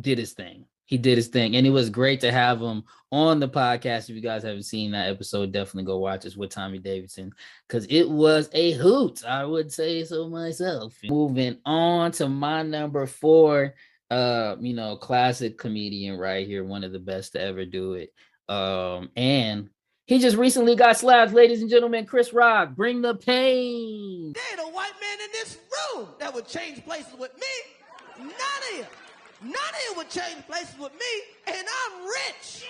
did 0.00 0.18
his 0.18 0.32
thing 0.32 0.64
he 0.86 0.98
did 0.98 1.16
his 1.16 1.28
thing 1.28 1.56
and 1.56 1.66
it 1.66 1.70
was 1.70 1.90
great 1.90 2.20
to 2.20 2.30
have 2.30 2.60
him 2.60 2.82
on 3.10 3.40
the 3.40 3.48
podcast 3.48 4.08
if 4.08 4.10
you 4.10 4.20
guys 4.20 4.42
haven't 4.42 4.64
seen 4.64 4.90
that 4.90 5.08
episode 5.08 5.52
definitely 5.52 5.84
go 5.84 5.98
watch 5.98 6.24
it 6.24 6.36
with 6.36 6.50
tommy 6.50 6.78
davidson 6.78 7.32
because 7.68 7.86
it 7.86 8.08
was 8.08 8.48
a 8.52 8.72
hoot 8.72 9.24
i 9.24 9.44
would 9.44 9.72
say 9.72 10.04
so 10.04 10.28
myself 10.28 10.94
moving 11.04 11.56
on 11.64 12.10
to 12.10 12.28
my 12.28 12.62
number 12.62 13.06
four 13.06 13.74
uh 14.10 14.56
you 14.60 14.74
know 14.74 14.96
classic 14.96 15.56
comedian 15.56 16.18
right 16.18 16.46
here 16.46 16.64
one 16.64 16.84
of 16.84 16.92
the 16.92 16.98
best 16.98 17.32
to 17.32 17.40
ever 17.40 17.64
do 17.64 17.94
it 17.94 18.12
um 18.48 19.08
and 19.16 19.70
he 20.06 20.18
just 20.18 20.36
recently 20.36 20.76
got 20.76 20.98
slapped, 20.98 21.32
ladies 21.32 21.62
and 21.62 21.70
gentlemen. 21.70 22.04
Chris 22.04 22.34
Rock, 22.34 22.76
bring 22.76 23.00
the 23.00 23.14
pain. 23.14 24.34
There 24.34 24.44
ain't 24.52 24.60
a 24.60 24.70
white 24.70 24.92
man 25.00 25.18
in 25.24 25.32
this 25.32 25.56
room 25.94 26.08
that 26.18 26.34
would 26.34 26.46
change 26.46 26.84
places 26.84 27.14
with 27.18 27.34
me. 27.36 28.18
None 28.18 28.28
of 28.28 28.78
you. 28.78 29.03
None 29.44 29.52
of 29.52 29.80
you 29.90 29.96
would 29.98 30.08
change 30.08 30.46
places 30.46 30.74
with 30.78 30.92
me, 30.94 30.98
and 31.46 31.56
I'm 31.56 32.06
rich. 32.06 32.64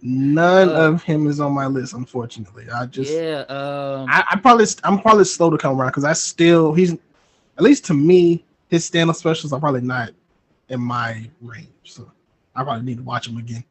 None 0.00 0.68
uh, 0.68 0.72
of 0.72 1.02
him 1.02 1.26
is 1.26 1.40
on 1.40 1.50
my 1.52 1.66
list, 1.66 1.94
unfortunately. 1.94 2.66
I 2.72 2.86
just 2.86 3.12
yeah. 3.12 3.40
Um, 3.48 4.06
I, 4.08 4.22
I 4.30 4.36
probably 4.36 4.66
I'm 4.84 5.00
probably 5.00 5.24
slow 5.24 5.50
to 5.50 5.58
come 5.58 5.76
around 5.76 5.88
because 5.88 6.04
I 6.04 6.12
still 6.12 6.72
he's 6.72 6.92
at 6.92 7.64
least 7.64 7.84
to 7.86 7.94
me 7.94 8.44
his 8.68 8.84
stand-up 8.84 9.16
specials 9.16 9.52
are 9.52 9.58
probably 9.58 9.80
not 9.80 10.10
in 10.68 10.80
my 10.80 11.28
range, 11.40 11.66
so 11.82 12.08
I 12.54 12.62
probably 12.62 12.84
need 12.84 12.98
to 12.98 13.02
watch 13.02 13.26
him 13.26 13.38
again. 13.38 13.64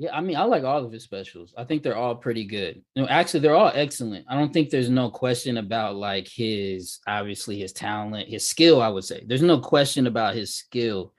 Yeah, 0.00 0.16
I 0.16 0.22
mean, 0.22 0.36
I 0.36 0.44
like 0.44 0.64
all 0.64 0.82
of 0.82 0.92
his 0.92 1.04
specials. 1.04 1.52
I 1.58 1.64
think 1.64 1.82
they're 1.82 1.94
all 1.94 2.16
pretty 2.16 2.44
good. 2.46 2.82
Know, 2.96 3.06
actually, 3.06 3.40
they're 3.40 3.54
all 3.54 3.70
excellent. 3.74 4.24
I 4.30 4.34
don't 4.34 4.50
think 4.50 4.70
there's 4.70 4.88
no 4.88 5.10
question 5.10 5.58
about 5.58 5.96
like 5.96 6.26
his 6.26 7.00
obviously 7.06 7.58
his 7.58 7.74
talent, 7.74 8.26
his 8.26 8.48
skill. 8.48 8.80
I 8.80 8.88
would 8.88 9.04
say 9.04 9.22
there's 9.26 9.42
no 9.42 9.60
question 9.60 10.06
about 10.06 10.34
his 10.34 10.54
skill. 10.54 11.12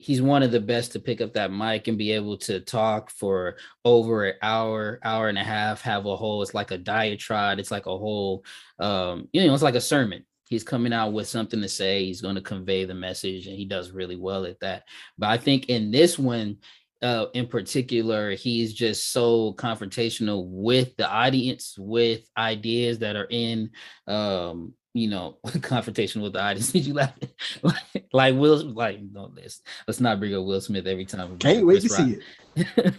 he's 0.00 0.22
one 0.22 0.42
of 0.42 0.50
the 0.50 0.60
best 0.60 0.92
to 0.92 0.98
pick 0.98 1.20
up 1.20 1.34
that 1.34 1.52
mic 1.52 1.86
and 1.86 1.98
be 1.98 2.10
able 2.10 2.38
to 2.38 2.58
talk 2.60 3.10
for 3.10 3.56
over 3.84 4.24
an 4.24 4.34
hour, 4.40 4.98
hour 5.04 5.28
and 5.28 5.36
a 5.38 5.44
half, 5.44 5.82
have 5.82 6.06
a 6.06 6.16
whole, 6.16 6.40
it's 6.42 6.54
like 6.54 6.70
a 6.70 6.78
diatribe, 6.78 7.58
it's 7.58 7.70
like 7.70 7.84
a 7.84 7.98
whole 7.98 8.42
um, 8.78 9.28
you 9.32 9.46
know, 9.46 9.52
it's 9.52 9.62
like 9.62 9.74
a 9.74 9.80
sermon. 9.80 10.24
He's 10.48 10.64
coming 10.64 10.92
out 10.92 11.12
with 11.12 11.28
something 11.28 11.60
to 11.60 11.68
say, 11.68 12.04
he's 12.04 12.22
going 12.22 12.34
to 12.34 12.40
convey 12.40 12.84
the 12.84 12.94
message, 12.94 13.46
and 13.46 13.56
he 13.56 13.66
does 13.66 13.92
really 13.92 14.16
well 14.16 14.46
at 14.46 14.58
that. 14.60 14.84
But 15.16 15.28
I 15.28 15.36
think 15.36 15.68
in 15.68 15.92
this 15.92 16.18
one, 16.18 16.56
uh, 17.02 17.26
in 17.34 17.46
particular, 17.46 18.32
he's 18.32 18.74
just 18.74 19.12
so 19.12 19.54
confrontational 19.54 20.44
with 20.46 20.96
the 20.96 21.08
audience, 21.08 21.76
with 21.78 22.28
ideas 22.36 22.98
that 22.98 23.16
are 23.16 23.28
in 23.30 23.70
um, 24.06 24.74
you 24.92 25.08
know, 25.08 25.38
confrontation 25.62 26.22
with 26.22 26.32
the 26.32 26.42
audience. 26.42 26.72
Did 26.72 26.86
you 26.86 26.94
laugh? 26.94 27.14
like 28.12 28.34
Will, 28.34 28.64
like 28.72 29.00
no, 29.00 29.32
let's 29.36 29.62
let's 29.86 30.00
not 30.00 30.18
bring 30.18 30.34
up 30.34 30.44
Will 30.44 30.60
Smith 30.60 30.86
every 30.86 31.06
time. 31.06 31.38
Can't 31.38 31.66
wait 31.66 31.82
to 31.82 31.88
see 31.88 32.18
it. 32.56 32.94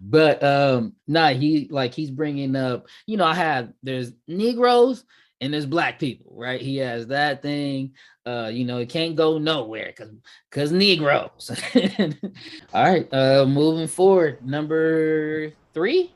but 0.00 0.42
um, 0.42 0.94
nah, 1.06 1.28
he 1.28 1.68
like 1.70 1.94
he's 1.94 2.10
bringing 2.10 2.56
up. 2.56 2.86
You 3.06 3.16
know, 3.16 3.24
I 3.24 3.34
have 3.34 3.72
there's 3.82 4.12
Negroes 4.26 5.04
and 5.40 5.52
there's 5.52 5.66
black 5.66 5.98
people, 5.98 6.32
right? 6.34 6.60
He 6.60 6.76
has 6.78 7.06
that 7.08 7.42
thing. 7.42 7.94
Uh, 8.26 8.50
you 8.52 8.64
know, 8.64 8.78
it 8.78 8.88
can't 8.88 9.16
go 9.16 9.38
nowhere 9.38 9.86
because 9.86 10.12
because 10.50 10.72
Negroes. 10.72 11.50
All 12.74 12.82
right, 12.84 13.08
uh, 13.12 13.46
moving 13.46 13.88
forward, 13.88 14.44
number 14.44 15.52
three. 15.72 16.12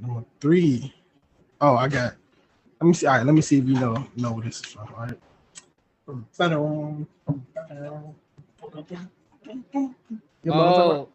Number 0.00 0.24
three. 0.40 0.94
Oh, 1.60 1.76
I 1.76 1.88
got 1.88 2.14
let 2.80 2.86
me 2.88 2.92
see. 2.94 3.06
All 3.06 3.16
right, 3.16 3.26
let 3.26 3.34
me 3.34 3.40
see 3.40 3.58
if 3.58 3.66
you 3.66 3.74
know 3.74 4.06
know 4.16 4.32
what 4.32 4.44
this 4.44 4.60
is 4.60 4.66
from. 4.66 4.88
All 4.94 5.06
right. 5.06 5.18
Oh, 10.48 11.08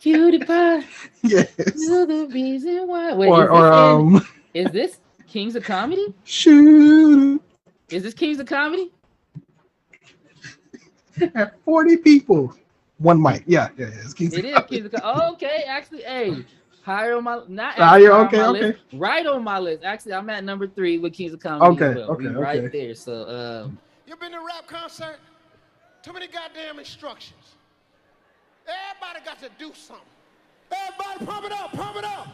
cutie 0.00 0.38
pie. 0.38 0.84
Yes. 1.22 1.52
You're 1.76 2.06
the 2.06 2.28
reason 2.32 2.86
why. 2.86 3.14
Wait, 3.14 3.28
or, 3.28 3.44
is, 3.44 3.50
or, 3.50 3.62
this 3.62 3.72
um, 3.72 4.28
is 4.54 4.70
this 4.72 5.00
Kings 5.26 5.56
of 5.56 5.64
Comedy? 5.64 6.14
Shoot. 6.24 7.42
Is 7.90 8.02
this 8.02 8.14
Kings 8.14 8.38
of 8.38 8.46
Comedy? 8.46 8.92
At 11.34 11.58
40 11.64 11.96
people. 11.98 12.54
One 12.98 13.20
mic. 13.20 13.42
Yeah, 13.46 13.68
yeah, 13.76 13.86
yeah. 13.86 14.00
It's 14.04 14.14
Kings 14.14 14.34
it 14.34 14.44
is 14.44 14.58
Kings 14.68 14.86
of 14.86 14.92
Comedy. 14.92 15.20
Oh, 15.20 15.32
okay, 15.32 15.64
actually, 15.66 16.02
hey, 16.02 16.44
higher 16.82 17.16
on 17.16 17.24
my 17.24 17.40
not 17.48 17.74
higher. 17.74 18.12
Okay, 18.12 18.42
okay. 18.42 18.60
List, 18.66 18.78
right 18.92 19.26
on 19.26 19.44
my 19.44 19.58
list. 19.58 19.84
Actually, 19.84 20.14
I'm 20.14 20.30
at 20.30 20.44
number 20.44 20.66
three 20.66 20.98
with 20.98 21.12
Kings 21.12 21.32
of 21.32 21.40
Comedy. 21.40 21.82
Okay, 21.82 22.00
well. 22.00 22.10
okay, 22.12 22.28
we 22.28 22.34
right 22.34 22.72
there. 22.72 22.94
So, 22.94 23.28
um, 23.28 23.78
you 24.06 24.16
been 24.16 24.32
to 24.32 24.38
a 24.38 24.44
rap 24.44 24.66
concert? 24.66 25.18
Too 26.02 26.12
many 26.12 26.28
goddamn 26.28 26.78
instructions. 26.78 27.56
Everybody 28.66 29.24
got 29.24 29.38
to 29.40 29.50
do 29.58 29.72
something. 29.74 30.04
Everybody 30.70 31.26
pump 31.26 31.46
it 31.46 31.52
up, 31.52 31.72
pump 31.72 31.96
it 31.96 32.04
up, 32.04 32.26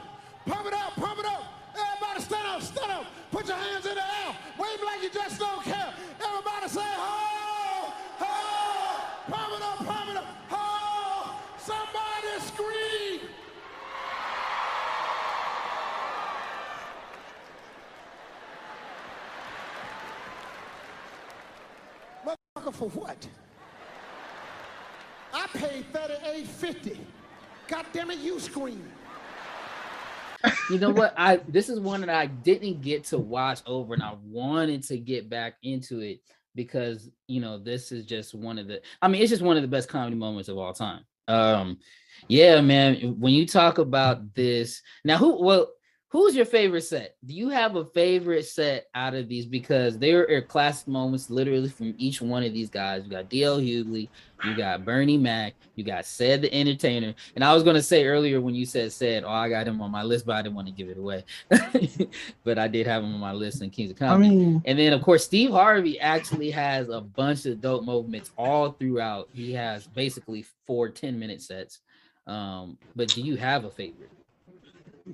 pump 0.47 0.67
it 0.67 0.75
up, 0.75 0.95
pump 0.95 1.19
it 1.21 1.25
up. 1.25 1.45
Everybody 1.75 2.21
stand 2.21 2.47
up, 2.47 2.63
stand 2.63 2.93
up. 2.93 3.07
Put 3.31 3.47
your 3.49 3.57
hands 3.57 3.87
in 3.87 3.95
the 3.95 4.03
air. 4.03 4.37
Wave 4.59 4.81
like 4.85 5.03
you 5.03 5.11
just 5.11 5.39
don't 5.39 5.63
care. 5.63 5.95
Everybody 6.23 6.69
say, 6.69 6.81
ho, 6.83 7.93
ho, 8.19 9.05
pump 9.29 9.55
it 9.57 9.63
up, 9.63 9.79
pump 9.87 10.11
it 10.11 10.17
up, 10.17 10.27
ho. 10.49 11.35
Somebody 11.59 12.41
scream. 12.41 13.21
Motherfucker 22.27 22.75
for 22.75 22.89
what? 22.91 23.29
I 26.35 26.39
paid 26.39 26.47
thirty-eight 26.47 26.75
fifty. 26.75 27.01
God 27.69 27.87
damn 27.93 28.11
it, 28.11 28.19
you 28.19 28.41
scream. 28.41 28.85
you 30.71 30.79
know 30.79 30.91
what? 30.91 31.15
I 31.17 31.37
this 31.49 31.69
is 31.69 31.81
one 31.81 32.01
that 32.01 32.11
I 32.11 32.27
didn't 32.27 32.83
get 32.83 33.05
to 33.05 33.19
watch 33.19 33.61
over, 33.67 33.95
and 33.95 34.03
I 34.03 34.15
wanted 34.25 34.83
to 34.85 34.99
get 34.99 35.31
back 35.31 35.55
into 35.63 36.01
it 36.01 36.21
because 36.55 37.11
you 37.29 37.41
know 37.41 37.59
this 37.59 37.93
is 37.93 38.05
just 38.05 38.35
one 38.35 38.59
of 38.59 38.69
the. 38.69 38.81
I 39.01 39.09
mean, 39.09 39.23
it's 39.23 39.31
just 39.31 39.43
one 39.43 39.57
of 39.57 39.63
the 39.63 39.69
best 39.69 39.89
comedy 39.89 40.17
moments 40.17 40.49
of 40.49 40.59
all 40.59 40.73
time. 40.73 41.05
Um, 41.29 41.79
yeah, 42.29 42.61
man. 42.61 43.19
When 43.19 43.33
you 43.33 43.47
talk 43.47 43.79
about 43.79 44.35
this, 44.35 44.83
now 45.05 45.19
who? 45.19 45.43
Well, 45.43 45.69
Who's 46.15 46.37
your 46.37 46.47
favorite 46.47 46.83
set? 46.83 47.17
Do 47.27 47.35
you 47.35 47.49
have 47.49 47.75
a 47.75 47.87
favorite 47.87 48.47
set 48.47 48.87
out 48.95 49.15
of 49.15 49.29
these? 49.29 49.47
Because 49.47 49.99
there 49.99 50.25
are 50.31 50.41
classic 50.41 50.87
moments 50.87 51.29
literally 51.29 51.69
from 51.69 51.93
each 51.99 52.23
one 52.23 52.45
of 52.45 52.53
these 52.53 52.71
guys. 52.71 53.03
You 53.03 53.11
got 53.11 53.29
DL 53.29 53.61
Hughley, 53.61 54.09
you 54.45 54.57
got 54.57 54.85
Bernie 54.85 55.19
Mac, 55.19 55.55
you 55.75 55.83
got 55.83 56.05
Ced 56.05 56.43
the 56.43 56.55
Entertainer. 56.55 57.15
And 57.35 57.43
I 57.43 57.53
was 57.53 57.65
gonna 57.65 57.83
say 57.83 58.07
earlier 58.07 58.41
when 58.41 58.55
you 58.55 58.65
said 58.65 58.91
Ced, 58.91 59.25
oh, 59.25 59.29
I 59.29 59.49
got 59.49 59.67
him 59.67 59.83
on 59.83 59.91
my 59.91 60.05
list, 60.05 60.25
but 60.25 60.37
I 60.37 60.43
didn't 60.43 60.55
want 60.55 60.69
to 60.69 60.73
give 60.73 60.89
it 60.89 60.99
away. 60.99 61.25
but 62.45 62.61
I 62.61 62.69
did 62.69 62.87
have 62.87 63.03
him 63.03 63.13
on 63.13 63.19
my 63.19 63.33
list 63.33 63.61
in 63.61 63.71
Kings 63.71 63.91
of 63.91 63.99
Comedy. 63.99 64.29
I 64.29 64.31
mean, 64.31 64.63
and 64.67 64.79
then 64.79 64.93
of 64.93 65.03
course 65.03 65.25
Steve 65.25 65.51
Harvey 65.51 65.99
actually 65.99 66.53
has 66.53 66.91
a 66.91 67.01
bunch 67.01 67.45
of 67.47 67.61
dope 67.61 67.83
moments 67.83 68.31
all 68.39 68.71
throughout. 68.71 69.31
He 69.35 69.53
has 69.55 69.89
basically 69.89 70.45
four 70.65 70.91
10 70.91 71.19
minute 71.19 71.43
sets. 71.43 71.81
Um, 72.29 72.79
but 72.95 73.09
do 73.09 73.21
you 73.21 73.35
have 73.35 73.65
a 73.65 73.71
favorite? 73.71 74.13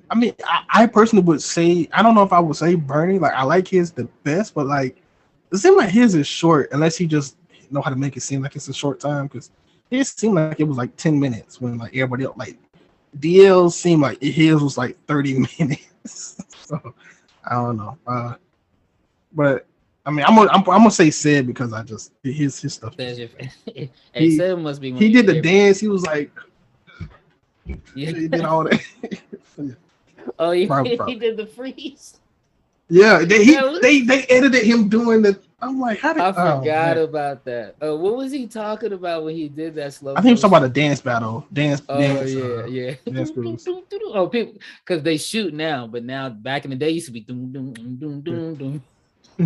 I 0.09 0.15
mean, 0.15 0.35
I, 0.45 0.65
I, 0.71 0.87
personally 0.87 1.25
would 1.25 1.43
say 1.43 1.89
I 1.93 2.03
don't 2.03 2.15
know 2.15 2.23
if 2.23 2.33
I 2.33 2.39
would 2.39 2.57
say 2.57 2.77
Bernie. 2.77 3.19
Like 3.19 3.33
I 3.33 3.43
like 3.43 3.67
his 3.67 3.91
the 3.91 4.05
best, 4.23 4.55
but 4.55 4.67
like 4.67 5.03
it 5.53 5.57
seems 5.57 5.77
like 5.77 5.91
his 5.91 6.15
is 6.15 6.27
short 6.27 6.69
unless 6.73 6.97
he 6.97 7.07
just 7.07 7.37
know 7.71 7.81
how 7.81 7.91
to 7.91 7.97
make 7.97 8.17
it 8.17 8.21
seem 8.21 8.43
like 8.43 8.57
it's 8.57 8.69
a 8.69 8.75
short 8.75 9.01
time 9.01 9.27
because 9.27 9.51
it 9.91 10.07
seemed 10.07 10.35
like 10.35 10.61
it 10.61 10.65
was 10.65 10.77
like 10.77 10.95
10 10.97 11.19
minutes 11.19 11.61
when 11.61 11.79
like 11.79 11.95
everybody 11.95 12.25
else 12.25 12.37
like 12.37 12.57
DL 13.19 13.73
seemed 13.73 14.03
like 14.03 14.21
his 14.23 14.61
was 14.61 14.79
like 14.79 14.97
30 15.07 15.47
minutes. 15.59 16.41
so 16.51 16.95
I 17.45 17.55
don't 17.55 17.77
know. 17.77 17.99
Uh 18.07 18.35
but 19.33 19.67
I 20.07 20.11
mean 20.11 20.25
I'm 20.25 20.37
gonna 20.37 20.51
I'm, 20.51 20.61
I'm 20.61 20.65
gonna 20.65 20.91
say 20.91 21.11
Ced 21.11 21.47
because 21.47 21.73
I 21.73 21.83
just 21.83 22.13
his 22.23 22.61
his 22.61 22.75
stuff. 22.75 22.95
Your, 22.99 23.29
hey, 23.67 23.91
he, 24.15 24.37
Ced 24.37 24.61
must 24.61 24.81
be 24.81 24.93
he 24.93 25.13
did 25.13 25.27
the 25.27 25.41
dance, 25.41 25.81
he 25.81 25.89
was 25.89 26.03
like 26.03 26.31
yeah. 27.95 28.11
he 28.11 28.29
did 28.29 28.45
all 28.45 28.65
that. 28.65 28.81
Oh, 30.39 30.51
he, 30.51 30.67
he 31.07 31.15
did 31.15 31.37
the 31.37 31.47
freeze. 31.47 32.21
Yeah, 32.91 33.25
they 33.25 33.45
he, 33.45 33.79
they 33.81 34.01
they 34.01 34.25
edited 34.25 34.65
him 34.65 34.89
doing 34.89 35.23
the. 35.23 35.41
I'm 35.63 35.79
like, 35.79 36.01
how 36.01 36.13
did 36.13 36.23
I 36.23 36.33
forgot 36.33 36.99
oh, 36.99 37.05
about 37.05 37.45
that? 37.45 37.77
Uh, 37.81 37.95
what 37.97 38.17
was 38.17 38.33
he 38.33 38.49
talking 38.49 38.93
about 38.93 39.25
when 39.25 39.37
he 39.37 39.49
did 39.49 39.77
that 39.77 39.93
slow? 39.93 40.13
I 40.13 40.17
think 40.17 40.27
he 40.27 40.33
was 40.33 40.41
talking 40.41 40.57
about 40.57 40.67
a 40.67 40.73
dance 40.73 41.01
battle, 41.01 41.47
dance. 41.53 41.83
Oh 41.89 42.01
dance, 42.01 42.33
yeah, 42.33 42.43
uh, 42.43 42.65
yeah. 42.65 42.95
Dance 43.07 43.31
oh, 43.37 44.27
people, 44.27 44.55
because 44.85 45.05
they 45.05 45.17
shoot 45.19 45.55
now, 45.55 45.87
but 45.87 46.03
now 46.03 46.31
back 46.31 46.65
in 46.65 46.71
the 46.71 46.77
day, 46.77 46.91
used 46.91 47.07
to 47.07 47.13
be 47.13 47.21
doom 47.21 47.53
doom 47.53 47.73
doom 47.75 48.21
doom 48.23 48.55
doom. 48.57 48.83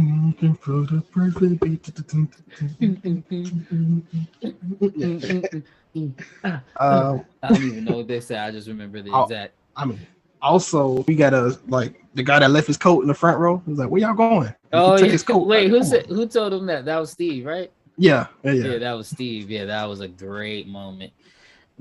uh, 6.44 7.18
I 7.42 7.48
don't 7.48 7.62
even 7.62 7.84
know 7.84 7.98
what 7.98 8.08
they 8.08 8.20
say. 8.20 8.38
I 8.38 8.50
just 8.50 8.68
remember 8.68 9.02
the 9.02 9.16
exact. 9.22 9.54
I 9.76 9.84
mean, 9.84 10.06
also 10.40 11.04
we 11.06 11.14
got 11.14 11.34
a 11.34 11.58
like 11.68 11.94
the 12.14 12.22
guy 12.22 12.38
that 12.38 12.50
left 12.50 12.66
his 12.66 12.76
coat 12.76 13.02
in 13.02 13.08
the 13.08 13.14
front 13.14 13.38
row. 13.38 13.62
He's 13.66 13.78
like, 13.78 13.88
"Where 13.88 14.00
y'all 14.00 14.14
going?" 14.14 14.54
oh, 14.72 14.96
yeah. 14.96 15.16
Wait, 15.28 15.46
like, 15.46 15.68
who 15.68 15.82
said 15.82 16.06
who 16.06 16.26
told 16.26 16.52
him 16.52 16.66
that? 16.66 16.84
That 16.84 16.98
was 16.98 17.10
Steve, 17.10 17.44
right? 17.44 17.70
Yeah, 17.96 18.26
yeah, 18.42 18.52
yeah. 18.52 18.66
Yeah, 18.72 18.78
that 18.78 18.92
was 18.92 19.08
Steve. 19.08 19.50
Yeah, 19.50 19.64
that 19.66 19.84
was 19.84 20.00
a 20.00 20.08
great 20.08 20.66
moment. 20.66 21.12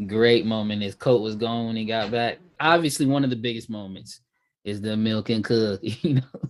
Great 0.08 0.46
moment. 0.46 0.82
His 0.82 0.96
coat 0.96 1.22
was 1.22 1.36
gone 1.36 1.68
when 1.68 1.76
he 1.76 1.86
got 1.86 2.12
back. 2.12 2.40
Obviously, 2.60 3.06
one 3.06 3.24
of 3.24 3.30
the 3.30 3.36
biggest 3.36 3.70
moments 3.70 4.22
is 4.64 4.82
the 4.82 4.96
milk 4.98 5.30
and 5.30 5.44
cook. 5.44 5.82
You 6.04 6.16
know, 6.16 6.50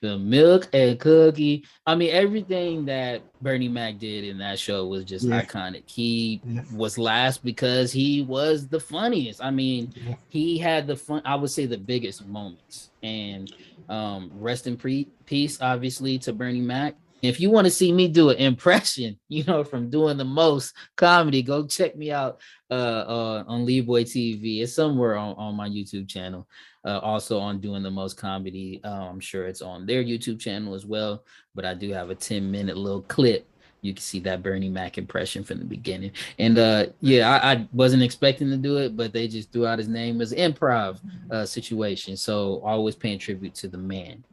the 0.00 0.18
milk 0.18 0.68
and 0.72 0.98
cookie. 0.98 1.64
I 1.86 1.94
mean, 1.94 2.10
everything 2.10 2.84
that 2.86 3.22
Bernie 3.42 3.68
Mac 3.68 3.98
did 3.98 4.24
in 4.24 4.38
that 4.38 4.58
show 4.58 4.86
was 4.86 5.04
just 5.04 5.26
yeah. 5.26 5.42
iconic. 5.42 5.82
He 5.86 6.40
yeah. 6.44 6.62
was 6.72 6.98
last 6.98 7.44
because 7.44 7.92
he 7.92 8.22
was 8.22 8.68
the 8.68 8.80
funniest. 8.80 9.42
I 9.42 9.50
mean, 9.50 9.92
yeah. 9.94 10.14
he 10.28 10.58
had 10.58 10.86
the 10.86 10.96
fun, 10.96 11.22
I 11.24 11.34
would 11.34 11.50
say 11.50 11.66
the 11.66 11.78
biggest 11.78 12.26
moments. 12.26 12.90
And 13.02 13.52
um, 13.88 14.30
rest 14.34 14.66
in 14.66 14.76
pre- 14.76 15.08
peace, 15.26 15.60
obviously, 15.60 16.18
to 16.20 16.32
Bernie 16.32 16.60
Mac. 16.60 16.96
If 17.22 17.40
you 17.40 17.50
want 17.50 17.66
to 17.66 17.70
see 17.70 17.90
me 17.90 18.08
do 18.08 18.28
an 18.28 18.36
impression, 18.36 19.18
you 19.28 19.44
know, 19.44 19.64
from 19.64 19.88
doing 19.88 20.16
the 20.16 20.24
most 20.24 20.74
comedy, 20.96 21.42
go 21.42 21.66
check 21.66 21.96
me 21.96 22.12
out 22.12 22.40
uh, 22.70 22.74
uh 22.74 23.44
on 23.46 23.64
Lee 23.64 23.80
Boy 23.80 24.04
TV. 24.04 24.60
It's 24.60 24.74
somewhere 24.74 25.16
on, 25.16 25.34
on 25.36 25.54
my 25.54 25.68
YouTube 25.68 26.08
channel 26.08 26.46
uh, 26.84 26.98
also 26.98 27.38
on 27.38 27.60
doing 27.60 27.82
the 27.82 27.90
most 27.90 28.16
comedy. 28.16 28.80
Uh, 28.84 29.08
I'm 29.08 29.20
sure 29.20 29.46
it's 29.46 29.62
on 29.62 29.86
their 29.86 30.02
YouTube 30.02 30.38
channel 30.38 30.74
as 30.74 30.84
well. 30.86 31.24
But 31.54 31.64
I 31.64 31.74
do 31.74 31.92
have 31.92 32.10
a 32.10 32.14
10 32.14 32.50
minute 32.50 32.76
little 32.76 33.02
clip. 33.02 33.48
You 33.80 33.92
can 33.92 34.02
see 34.02 34.20
that 34.20 34.42
Bernie 34.42 34.70
Mac 34.70 34.96
impression 34.96 35.44
from 35.44 35.58
the 35.58 35.64
beginning. 35.64 36.12
And 36.38 36.58
uh, 36.58 36.86
yeah, 37.00 37.30
I, 37.30 37.52
I, 37.52 37.68
wasn't 37.74 38.02
expecting 38.02 38.48
to 38.48 38.56
do 38.56 38.78
it, 38.78 38.96
but 38.96 39.12
they 39.12 39.28
just 39.28 39.52
threw 39.52 39.66
out 39.66 39.78
his 39.78 39.88
name 39.88 40.22
as 40.22 40.32
improv 40.32 41.00
uh, 41.30 41.44
situation. 41.44 42.16
So 42.16 42.62
always 42.64 42.94
paying 42.94 43.18
tribute 43.18 43.54
to 43.56 43.68
the 43.68 43.76
man. 43.76 44.24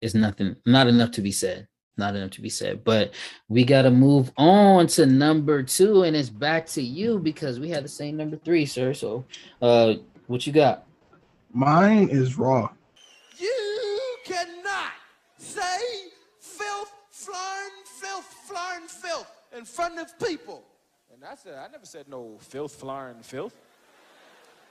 It's 0.00 0.14
nothing, 0.14 0.56
not 0.64 0.86
enough 0.86 1.10
to 1.12 1.20
be 1.20 1.32
said. 1.32 1.68
not 1.98 2.16
enough 2.16 2.30
to 2.32 2.40
be 2.40 2.48
said. 2.48 2.82
But 2.82 3.12
we 3.48 3.64
got 3.64 3.82
to 3.82 3.90
move 3.90 4.32
on 4.38 4.86
to 4.88 5.04
number 5.04 5.62
two, 5.62 6.02
and 6.04 6.16
it's 6.16 6.30
back 6.30 6.66
to 6.68 6.82
you 6.82 7.18
because 7.18 7.60
we 7.60 7.68
had 7.68 7.84
the 7.84 7.88
same 7.88 8.16
number 8.16 8.36
three, 8.38 8.64
sir. 8.66 8.94
So, 8.94 9.24
uh, 9.60 9.94
what 10.26 10.46
you 10.46 10.52
got? 10.52 10.86
Mine 11.56 12.08
is 12.08 12.36
Raw. 12.36 12.68
You 13.38 14.16
cannot 14.24 14.90
say 15.38 15.78
filth, 16.40 16.92
flying 17.12 17.70
filth, 17.84 18.24
flying 18.44 18.88
filth 18.88 19.30
in 19.56 19.64
front 19.64 20.00
of 20.00 20.18
people. 20.18 20.64
And 21.14 21.22
I 21.24 21.36
said, 21.36 21.54
I 21.54 21.70
never 21.70 21.86
said 21.86 22.08
no 22.08 22.38
filth, 22.40 22.74
flying 22.74 23.22
filth. 23.22 23.56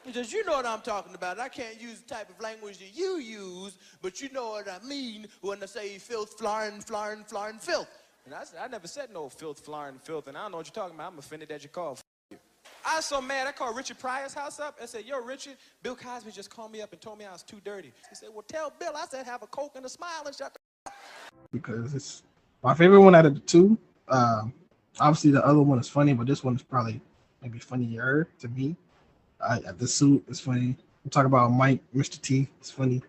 Because 0.05 0.33
you 0.33 0.43
know 0.43 0.57
what 0.57 0.65
I'm 0.65 0.81
talking 0.81 1.15
about. 1.15 1.39
I 1.39 1.47
can't 1.47 1.81
use 1.81 2.01
the 2.01 2.15
type 2.15 2.29
of 2.29 2.37
language 2.41 2.79
that 2.79 2.93
you 2.93 3.17
use, 3.17 3.77
but 4.01 4.19
you 4.19 4.29
know 4.33 4.49
what 4.49 4.67
I 4.67 4.85
mean 4.85 5.27
when 5.39 5.63
I 5.63 5.67
say 5.67 5.97
filth, 5.99 6.37
flying, 6.37 6.81
flying, 6.81 7.23
flying 7.23 7.59
filth. 7.59 7.87
And 8.25 8.35
I 8.35 8.43
said, 8.43 8.59
I 8.61 8.67
never 8.67 8.87
said 8.87 9.07
no 9.13 9.29
filth, 9.29 9.61
flying 9.61 9.99
filth, 9.99 10.27
and 10.27 10.37
I 10.37 10.41
don't 10.41 10.51
know 10.51 10.57
what 10.57 10.67
you're 10.67 10.83
talking 10.83 10.95
about. 10.95 11.13
I'm 11.13 11.19
offended 11.19 11.47
that 11.47 11.63
you 11.63 11.69
called. 11.69 12.02
You. 12.85 12.91
I 12.91 12.95
was 12.97 13.05
so 13.05 13.21
mad. 13.21 13.47
I 13.47 13.51
called 13.51 13.75
Richard 13.75 13.99
Pryor's 13.99 14.33
house 14.33 14.59
up 14.59 14.77
and 14.79 14.89
said, 14.89 15.05
Yo, 15.05 15.19
Richard, 15.21 15.57
Bill 15.81 15.95
Cosby 15.95 16.31
just 16.31 16.49
called 16.49 16.71
me 16.71 16.81
up 16.81 16.91
and 16.91 17.01
told 17.01 17.17
me 17.17 17.25
I 17.25 17.31
was 17.31 17.43
too 17.43 17.61
dirty. 17.63 17.91
He 18.09 18.15
said, 18.15 18.29
Well, 18.33 18.45
tell 18.47 18.71
Bill 18.79 18.93
I 18.95 19.05
said 19.05 19.25
have 19.25 19.43
a 19.43 19.47
coke 19.47 19.73
and 19.75 19.85
a 19.85 19.89
smile 19.89 20.23
and 20.25 20.35
shut 20.35 20.53
the 20.53 20.59
because 21.51 21.93
it's 21.93 22.23
my 22.63 22.73
favorite 22.73 23.01
one 23.01 23.15
out 23.15 23.25
of 23.25 23.35
the 23.35 23.39
two. 23.41 23.77
Um, 24.09 24.53
obviously, 24.99 25.31
the 25.31 25.45
other 25.45 25.61
one 25.61 25.79
is 25.79 25.87
funny, 25.87 26.13
but 26.13 26.27
this 26.27 26.43
one 26.43 26.55
is 26.55 26.63
probably 26.63 26.99
maybe 27.41 27.59
funnier 27.59 28.27
to 28.39 28.47
me. 28.49 28.75
Uh, 29.39 29.59
the 29.77 29.87
suit 29.87 30.23
is 30.27 30.39
funny. 30.39 30.75
We 31.03 31.09
talk 31.09 31.25
about 31.25 31.51
Mike, 31.51 31.81
Mr. 31.95 32.19
T. 32.21 32.47
It's 32.59 32.71
funny. 32.71 33.01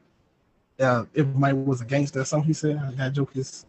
Uh, 0.78 1.04
if 1.14 1.26
Mike 1.28 1.54
was 1.54 1.80
a 1.80 1.84
gangster, 1.84 2.24
something 2.24 2.48
he 2.48 2.52
said 2.52 2.80
that 2.96 3.12
joke 3.12 3.36
is. 3.36 3.64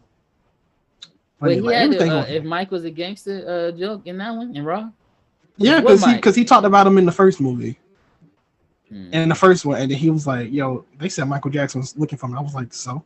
Funny. 1.40 1.56
Wait, 1.56 1.56
he 1.56 1.62
like, 1.62 2.02
had 2.02 2.10
uh, 2.10 2.26
if 2.28 2.44
Mike 2.44 2.72
was 2.72 2.86
a 2.86 2.92
gangster 2.92 3.72
uh, 3.74 3.78
joke 3.78 4.08
in 4.08 4.18
that 4.18 4.34
one 4.34 4.56
in 4.56 4.64
Raw. 4.64 4.90
Yeah, 5.58 5.82
because 5.82 6.04
he 6.04 6.16
because 6.16 6.36
he 6.36 6.46
talked 6.46 6.66
about 6.66 6.88
him 6.88 6.98
in 6.98 7.06
the 7.06 7.12
first 7.12 7.40
movie. 7.40 7.78
Hmm. 8.90 9.14
In 9.14 9.30
the 9.30 9.36
first 9.36 9.66
one, 9.66 9.82
and 9.82 9.90
then 9.90 9.98
he 9.98 10.10
was 10.10 10.28
like, 10.28 10.52
"Yo, 10.52 10.86
they 11.00 11.10
said 11.10 11.28
Michael 11.28 11.50
Jackson 11.50 11.82
was 11.82 11.98
looking 11.98 12.18
for 12.18 12.28
me." 12.28 12.36
I 12.38 12.42
was 12.42 12.54
like, 12.54 12.74
"So." 12.74 13.04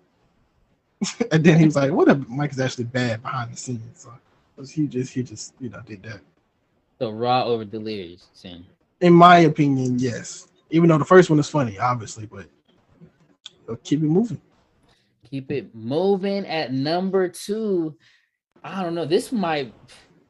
and 1.32 1.44
then 1.44 1.58
he 1.58 1.66
was 1.66 1.76
like, 1.76 1.92
"What 1.92 2.10
if 2.10 2.28
Mike 2.28 2.52
is 2.52 2.60
actually 2.60 2.86
bad 2.86 3.22
behind 3.22 3.54
the 3.54 3.58
scenes?" 3.58 4.08
So 4.58 4.64
he 4.66 4.88
just 4.88 5.14
he 5.14 5.24
just 5.24 5.54
you 5.60 5.70
know 5.70 5.82
did 5.86 6.04
that. 6.04 6.20
So 7.00 7.12
raw 7.12 7.46
over 7.46 7.64
delirious, 7.64 8.28
saying 8.34 8.66
in 9.02 9.14
my 9.14 9.40
opinion, 9.40 10.00
yes. 10.00 10.48
Even 10.70 10.90
though 10.90 10.98
the 10.98 11.06
first 11.06 11.30
one 11.30 11.40
is 11.40 11.50
funny, 11.50 11.80
obviously, 11.80 12.26
but 12.26 12.48
keep 13.84 14.02
it 14.02 14.06
moving. 14.06 14.42
Keep 15.30 15.52
it 15.52 15.76
moving 15.76 16.46
at 16.46 16.74
number 16.74 17.28
two. 17.28 17.96
I 18.64 18.84
don't 18.84 18.96
know. 18.96 19.06
This 19.06 19.32
might 19.32 19.74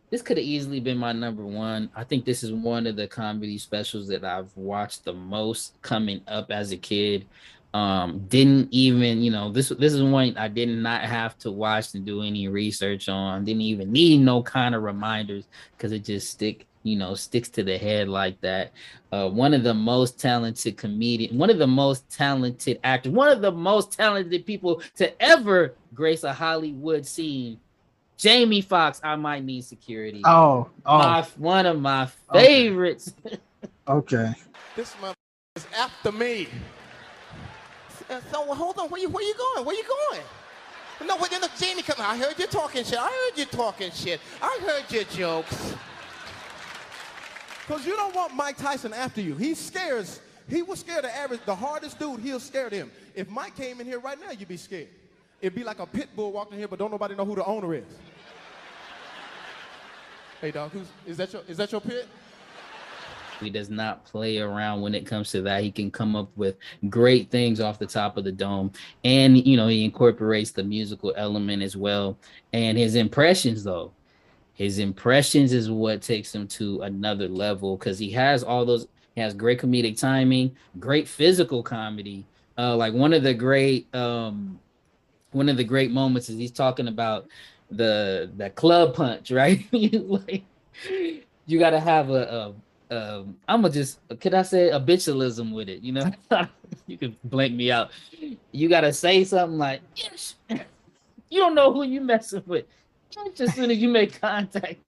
this 0.09 0.21
could 0.21 0.37
have 0.37 0.45
easily 0.45 0.79
been 0.79 0.97
my 0.97 1.11
number 1.11 1.45
one. 1.45 1.89
I 1.95 2.03
think 2.03 2.25
this 2.25 2.43
is 2.43 2.51
one 2.51 2.87
of 2.87 2.95
the 2.95 3.07
comedy 3.07 3.57
specials 3.57 4.07
that 4.07 4.23
I've 4.23 4.55
watched 4.55 5.05
the 5.05 5.13
most 5.13 5.79
coming 5.81 6.21
up 6.27 6.51
as 6.51 6.71
a 6.71 6.77
kid. 6.77 7.25
Um, 7.73 8.25
didn't 8.27 8.69
even, 8.71 9.21
you 9.21 9.29
know, 9.29 9.51
this 9.51 9.69
this 9.69 9.93
is 9.93 10.01
one 10.01 10.35
I 10.37 10.47
did 10.47 10.69
not 10.69 11.01
have 11.01 11.37
to 11.39 11.51
watch 11.51 11.93
and 11.93 12.03
do 12.03 12.23
any 12.23 12.47
research 12.47 13.07
on. 13.09 13.45
Didn't 13.45 13.61
even 13.61 13.91
need 13.91 14.21
no 14.21 14.41
kind 14.41 14.73
of 14.73 14.81
reminders 14.81 15.47
because 15.77 15.91
it 15.91 16.03
just 16.03 16.31
stick 16.31 16.65
you 16.83 16.95
know 16.95 17.13
sticks 17.13 17.49
to 17.49 17.63
the 17.63 17.77
head 17.77 18.07
like 18.07 18.39
that 18.41 18.71
uh, 19.11 19.27
one 19.27 19.53
of 19.53 19.63
the 19.63 19.73
most 19.73 20.19
talented 20.19 20.77
comedian 20.77 21.37
one 21.37 21.49
of 21.49 21.57
the 21.57 21.67
most 21.67 22.09
talented 22.09 22.79
actors 22.83 23.11
one 23.11 23.27
of 23.27 23.41
the 23.41 23.51
most 23.51 23.91
talented 23.91 24.45
people 24.45 24.81
to 24.95 25.21
ever 25.21 25.75
grace 25.93 26.23
a 26.23 26.31
hollywood 26.31 27.05
scene 27.05 27.59
jamie 28.19 28.61
foxx 28.61 28.99
i 29.03 29.15
might 29.15 29.43
need 29.43 29.63
security 29.63 30.21
oh, 30.25 30.69
oh. 30.85 30.97
My, 30.99 31.21
one 31.37 31.65
of 31.65 31.81
my 31.81 32.07
favorites 32.31 33.13
okay, 33.25 33.37
okay. 33.87 34.33
this 34.75 34.93
one 34.93 35.15
is 35.55 35.65
after 35.75 36.11
me 36.11 36.47
so 38.31 38.53
hold 38.53 38.77
on 38.77 38.89
where 38.89 39.01
you 39.01 39.09
where 39.09 39.23
you 39.23 39.33
going 39.35 39.65
where 39.65 39.75
you 39.75 39.83
going 39.83 40.21
no, 41.05 41.15
wait, 41.15 41.31
look, 41.39 41.51
Jamie, 41.57 41.81
come 41.81 41.95
on. 41.99 42.13
I 42.13 42.17
heard 42.17 42.37
you 42.37 42.45
talking 42.45 42.83
shit. 42.83 42.99
I 42.99 43.07
heard 43.07 43.39
you 43.39 43.45
talking 43.45 43.91
shit. 43.91 44.19
I 44.41 44.59
heard 44.61 44.91
your 44.91 45.05
jokes. 45.05 45.73
Because 47.65 47.85
you 47.85 47.95
don't 47.95 48.13
want 48.15 48.33
Mike 48.33 48.57
Tyson 48.57 48.93
after 48.93 49.21
you. 49.21 49.35
He 49.35 49.53
scares, 49.53 50.19
he 50.49 50.61
was 50.61 50.79
scared 50.79 51.03
the 51.03 51.15
average, 51.15 51.41
the 51.45 51.55
hardest 51.55 51.99
dude, 51.99 52.19
he'll 52.19 52.39
scare 52.39 52.69
him. 52.69 52.91
If 53.15 53.29
Mike 53.29 53.55
came 53.55 53.79
in 53.79 53.85
here 53.85 53.99
right 53.99 54.19
now, 54.19 54.31
you'd 54.31 54.47
be 54.47 54.57
scared. 54.57 54.87
It'd 55.41 55.55
be 55.55 55.63
like 55.63 55.79
a 55.79 55.85
pit 55.85 56.09
bull 56.15 56.31
walking 56.31 56.57
here, 56.57 56.67
but 56.67 56.79
don't 56.79 56.91
nobody 56.91 57.15
know 57.15 57.25
who 57.25 57.35
the 57.35 57.45
owner 57.45 57.73
is. 57.73 57.85
hey 60.41 60.51
dog, 60.51 60.71
who's, 60.71 60.87
is 61.05 61.17
that 61.17 61.31
your, 61.31 61.41
is 61.47 61.57
that 61.57 61.71
your 61.71 61.81
pit? 61.81 62.07
He 63.39 63.49
does 63.49 63.69
not 63.69 64.03
play 64.03 64.39
around 64.39 64.81
when 64.81 64.93
it 64.93 65.05
comes 65.05 65.31
to 65.31 65.41
that. 65.43 65.63
He 65.63 65.71
can 65.71 65.89
come 65.91 66.15
up 66.15 66.29
with 66.35 66.57
great 66.89 67.31
things 67.31 67.61
off 67.61 67.79
the 67.79 67.85
top 67.85 68.17
of 68.17 68.25
the 68.25 68.31
dome. 68.31 68.71
And, 69.05 69.45
you 69.47 69.55
know, 69.55 69.67
he 69.67 69.85
incorporates 69.85 70.51
the 70.51 70.63
musical 70.63 71.13
element 71.15 71.63
as 71.63 71.77
well. 71.77 72.17
And 72.51 72.77
his 72.77 72.95
impressions, 72.95 73.63
though, 73.63 73.93
his 74.53 74.79
impressions 74.79 75.53
is 75.53 75.71
what 75.71 76.01
takes 76.01 76.35
him 76.35 76.47
to 76.49 76.81
another 76.81 77.29
level 77.29 77.77
because 77.77 77.97
he 77.97 78.11
has 78.11 78.43
all 78.43 78.65
those. 78.65 78.87
He 79.15 79.21
has 79.21 79.33
great 79.33 79.59
comedic 79.59 79.97
timing, 79.97 80.55
great 80.79 81.07
physical 81.07 81.63
comedy. 81.63 82.25
Uh, 82.57 82.75
like 82.75 82.93
one 82.93 83.13
of 83.13 83.23
the 83.23 83.33
great, 83.33 83.93
um, 83.95 84.59
one 85.31 85.49
of 85.49 85.57
the 85.57 85.63
great 85.63 85.91
moments 85.91 86.29
is 86.29 86.37
he's 86.37 86.51
talking 86.51 86.87
about 86.87 87.27
the 87.71 88.31
the 88.37 88.49
club 88.51 88.95
punch, 88.95 89.31
right? 89.41 89.65
like, 89.71 90.43
you 91.45 91.59
got 91.59 91.71
to 91.71 91.79
have 91.79 92.09
a, 92.09 92.13
a 92.13 92.53
um, 92.91 93.37
I'm 93.47 93.61
gonna 93.61 93.73
just 93.73 93.99
could 94.19 94.33
I 94.33 94.41
say 94.41 94.71
habitualism 94.71 95.51
with 95.51 95.69
it? 95.69 95.81
You 95.81 95.93
know, 95.93 96.11
you 96.87 96.97
can 96.97 97.15
blank 97.23 97.53
me 97.53 97.71
out. 97.71 97.91
You 98.51 98.67
gotta 98.67 98.91
say 98.91 99.23
something 99.23 99.59
like, 99.59 99.81
"Yes, 99.95 100.35
you 100.49 101.39
don't 101.39 101.53
know 101.53 101.71
who 101.71 101.83
you 101.83 102.01
messing 102.01 102.43
with." 102.45 102.65
as 103.39 103.55
soon 103.55 103.71
as 103.71 103.77
you 103.77 103.89
make 103.89 104.19
contact, 104.21 104.79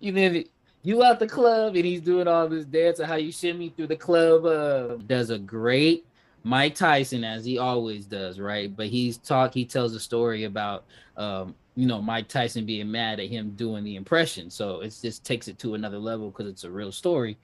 you 0.00 0.12
then 0.12 0.44
you 0.82 1.02
out 1.02 1.18
the 1.18 1.26
club 1.26 1.74
and 1.76 1.84
he's 1.84 2.02
doing 2.02 2.28
all 2.28 2.48
this 2.48 2.66
dance 2.66 2.98
and 2.98 3.08
how 3.08 3.16
you 3.16 3.32
shimmy 3.32 3.70
through 3.70 3.86
the 3.86 3.96
club. 3.96 4.44
Uh, 4.44 4.96
does 5.06 5.30
a 5.30 5.38
great 5.38 6.06
Mike 6.44 6.74
Tyson 6.74 7.24
as 7.24 7.44
he 7.44 7.58
always 7.58 8.06
does, 8.06 8.38
right? 8.38 8.74
But 8.74 8.86
he's 8.86 9.18
talk. 9.18 9.52
He 9.52 9.64
tells 9.64 9.94
a 9.94 10.00
story 10.00 10.44
about 10.44 10.84
um, 11.16 11.54
you 11.74 11.86
know 11.86 12.00
Mike 12.00 12.28
Tyson 12.28 12.64
being 12.64 12.90
mad 12.90 13.18
at 13.18 13.28
him 13.28 13.50
doing 13.56 13.82
the 13.82 13.96
impression. 13.96 14.50
So 14.50 14.80
it 14.80 14.96
just 15.00 15.24
takes 15.24 15.48
it 15.48 15.58
to 15.60 15.74
another 15.74 15.98
level 15.98 16.30
because 16.30 16.46
it's 16.46 16.64
a 16.64 16.70
real 16.70 16.92
story. 16.92 17.36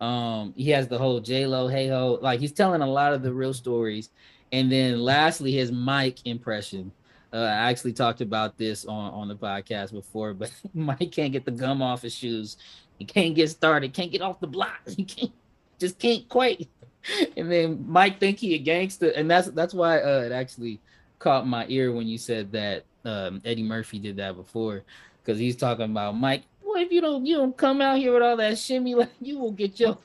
Um, 0.00 0.52
he 0.56 0.70
has 0.70 0.88
the 0.88 0.98
whole 0.98 1.20
J 1.20 1.46
Lo, 1.46 1.68
hey 1.68 1.88
ho, 1.88 2.18
like 2.20 2.40
he's 2.40 2.52
telling 2.52 2.82
a 2.82 2.86
lot 2.86 3.12
of 3.12 3.22
the 3.22 3.32
real 3.32 3.54
stories. 3.54 4.10
And 4.52 4.70
then 4.70 5.00
lastly, 5.00 5.52
his 5.52 5.70
Mike 5.72 6.18
impression 6.26 6.92
uh, 7.32 7.38
I 7.38 7.70
actually 7.70 7.92
talked 7.92 8.20
about 8.20 8.56
this 8.56 8.84
on, 8.86 9.12
on 9.12 9.28
the 9.28 9.34
podcast 9.34 9.92
before, 9.92 10.32
but 10.32 10.50
Mike 10.74 11.12
can't 11.12 11.32
get 11.32 11.44
the 11.44 11.50
gum 11.50 11.82
off 11.82 12.02
his 12.02 12.14
shoes. 12.14 12.56
He 12.98 13.04
can't 13.04 13.34
get 13.34 13.50
started, 13.50 13.92
can't 13.92 14.10
get 14.10 14.22
off 14.22 14.40
the 14.40 14.46
block. 14.46 14.80
He 14.96 15.04
can't 15.04 15.32
just 15.78 15.98
can't 15.98 16.26
quite. 16.28 16.68
And 17.36 17.50
then 17.50 17.84
Mike 17.86 18.18
think 18.18 18.38
he 18.38 18.54
a 18.54 18.58
gangster, 18.58 19.10
and 19.10 19.30
that's 19.30 19.48
that's 19.48 19.74
why 19.74 20.00
uh, 20.00 20.22
it 20.22 20.32
actually 20.32 20.80
caught 21.18 21.46
my 21.46 21.66
ear 21.68 21.92
when 21.92 22.06
you 22.06 22.18
said 22.18 22.52
that 22.52 22.84
um, 23.04 23.40
Eddie 23.44 23.62
Murphy 23.62 23.98
did 23.98 24.16
that 24.16 24.36
before, 24.36 24.82
because 25.22 25.38
he's 25.38 25.56
talking 25.56 25.84
about 25.84 26.16
Mike. 26.16 26.42
Well, 26.62 26.82
if 26.82 26.90
you 26.90 27.00
don't 27.00 27.24
you 27.26 27.36
don't 27.36 27.56
come 27.56 27.80
out 27.80 27.98
here 27.98 28.12
with 28.12 28.22
all 28.22 28.36
that 28.38 28.58
shimmy, 28.58 28.94
like 28.96 29.10
you 29.20 29.38
will 29.38 29.52
get 29.52 29.78
your 29.78 29.98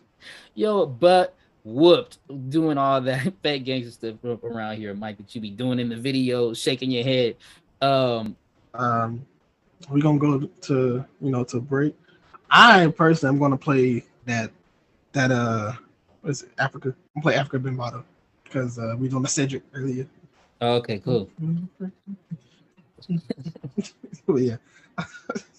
your 0.54 0.88
butt 0.88 1.36
whooped 1.64 2.18
doing 2.50 2.78
all 2.78 3.02
that 3.02 3.34
fake 3.44 3.66
gangster 3.66 3.92
stuff 3.92 4.44
around 4.44 4.78
here, 4.78 4.94
Mike, 4.94 5.18
that 5.18 5.34
you 5.34 5.42
be 5.42 5.52
doing 5.52 5.80
in 5.80 5.90
the 5.90 5.96
video, 5.96 6.54
shaking 6.54 6.92
your 6.92 7.04
head. 7.04 7.36
Um, 7.82 8.36
um, 8.74 9.26
we're 9.90 10.02
gonna 10.02 10.20
go 10.20 10.40
to 10.40 11.06
you 11.22 11.32
know 11.32 11.44
to 11.46 11.60
break. 11.60 11.96
I 12.50 12.88
personally 12.88 13.36
am 13.36 13.40
gonna 13.40 13.58
play 13.58 14.04
that 14.26 14.52
that 15.14 15.32
uh 15.32 15.74
what 16.22 16.32
is 16.32 16.44
it, 16.44 16.50
Africa? 16.58 16.96
I'm 17.16 17.22
play 17.22 17.36
Afrika 17.36 17.62
Bambaataa 17.62 18.04
because 18.44 18.80
uh 18.80 18.96
we 18.98 19.10
doing 19.10 19.24
the 19.24 19.30
Cedric 19.30 19.64
earlier. 19.74 20.08
okay, 20.62 21.00
cool. 21.00 21.30
yeah. 24.38 24.58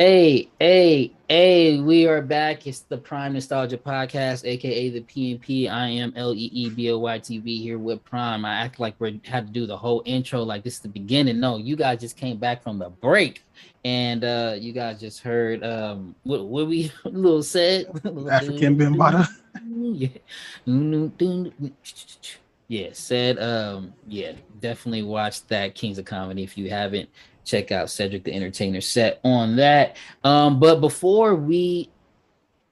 Hey, 0.00 0.48
hey, 0.60 1.12
hey, 1.28 1.80
we 1.80 2.06
are 2.06 2.22
back. 2.22 2.68
It's 2.68 2.82
the 2.82 2.96
Prime 2.96 3.32
Nostalgia 3.32 3.76
Podcast, 3.76 4.46
aka 4.46 4.90
the 4.90 5.00
PNP. 5.00 5.68
I 5.68 5.88
am 5.88 6.12
L 6.14 6.32
E 6.34 6.48
E 6.52 6.70
B 6.70 6.92
O 6.92 6.98
Y 6.98 7.18
T 7.18 7.38
V 7.38 7.60
here 7.60 7.80
with 7.80 8.04
Prime. 8.04 8.44
I 8.44 8.60
act 8.60 8.78
like 8.78 8.94
we 9.00 9.20
had 9.24 9.48
to 9.48 9.52
do 9.52 9.66
the 9.66 9.76
whole 9.76 10.04
intro 10.04 10.44
like 10.44 10.62
this 10.62 10.74
is 10.74 10.80
the 10.82 10.88
beginning. 10.88 11.40
No, 11.40 11.56
you 11.56 11.74
guys 11.74 11.98
just 11.98 12.16
came 12.16 12.36
back 12.36 12.62
from 12.62 12.78
the 12.78 12.90
break 12.90 13.42
and 13.84 14.22
uh 14.22 14.54
you 14.56 14.72
guys 14.72 15.00
just 15.00 15.20
heard 15.20 15.64
um 15.64 16.14
what, 16.22 16.44
what 16.44 16.68
we 16.68 16.92
little 17.04 17.42
Ced 17.42 17.86
African 18.30 18.78
Bambaataa. 18.78 19.26
yeah. 19.96 20.10
Yeah, 22.68 22.88
Ced 22.90 23.40
um 23.40 23.94
yeah, 24.06 24.32
definitely 24.60 25.02
watch 25.02 25.46
that 25.46 25.74
Kings 25.74 25.98
of 25.98 26.04
Comedy 26.04 26.44
if 26.44 26.56
you 26.58 26.68
haven't 26.68 27.08
check 27.44 27.72
out 27.72 27.88
Cedric 27.88 28.24
the 28.24 28.34
Entertainer 28.34 28.82
set 28.82 29.20
on 29.24 29.56
that. 29.56 29.96
Um, 30.22 30.60
but 30.60 30.82
before 30.82 31.34
we 31.34 31.88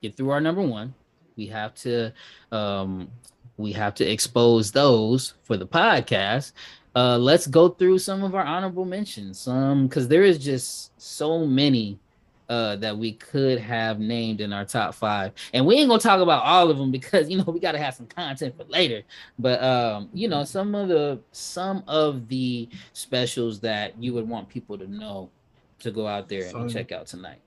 get 0.02 0.14
through 0.14 0.30
our 0.30 0.40
number 0.40 0.60
one, 0.60 0.94
we 1.36 1.46
have 1.46 1.74
to 1.76 2.12
um 2.52 3.10
we 3.56 3.72
have 3.72 3.94
to 3.94 4.04
expose 4.04 4.70
those 4.70 5.32
for 5.44 5.56
the 5.56 5.66
podcast. 5.66 6.52
Uh 6.94 7.16
let's 7.16 7.46
go 7.46 7.70
through 7.70 7.98
some 7.98 8.22
of 8.22 8.34
our 8.34 8.44
honorable 8.44 8.84
mentions. 8.84 9.48
Um 9.48 9.86
because 9.86 10.08
there 10.08 10.24
is 10.24 10.38
just 10.38 10.92
so 11.00 11.46
many 11.46 11.98
uh, 12.48 12.76
that 12.76 12.96
we 12.96 13.12
could 13.12 13.58
have 13.58 13.98
named 13.98 14.40
in 14.40 14.52
our 14.52 14.64
top 14.64 14.94
five. 14.94 15.32
And 15.52 15.66
we 15.66 15.76
ain't 15.76 15.88
gonna 15.88 16.00
talk 16.00 16.20
about 16.20 16.44
all 16.44 16.70
of 16.70 16.78
them 16.78 16.90
because 16.90 17.28
you 17.30 17.38
know 17.38 17.44
we 17.44 17.60
gotta 17.60 17.78
have 17.78 17.94
some 17.94 18.06
content 18.06 18.56
for 18.56 18.64
later. 18.64 19.02
But 19.38 19.62
um, 19.62 20.08
you 20.12 20.28
know, 20.28 20.44
some 20.44 20.74
of 20.74 20.88
the 20.88 21.18
some 21.32 21.82
of 21.86 22.28
the 22.28 22.68
specials 22.92 23.60
that 23.60 24.00
you 24.02 24.14
would 24.14 24.28
want 24.28 24.48
people 24.48 24.78
to 24.78 24.86
know 24.86 25.30
to 25.80 25.90
go 25.90 26.06
out 26.06 26.28
there 26.28 26.48
so, 26.50 26.58
and 26.58 26.72
check 26.72 26.92
out 26.92 27.06
tonight. 27.06 27.40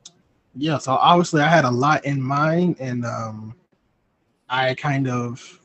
Yeah, 0.56 0.78
so 0.78 0.94
obviously 0.94 1.42
I 1.42 1.48
had 1.48 1.66
a 1.66 1.72
lot 1.72 2.06
in 2.06 2.22
mind, 2.22 2.78
and 2.80 3.06
um, 3.06 3.56
I 4.50 4.74
kind 4.74 5.08
of, 5.08 5.60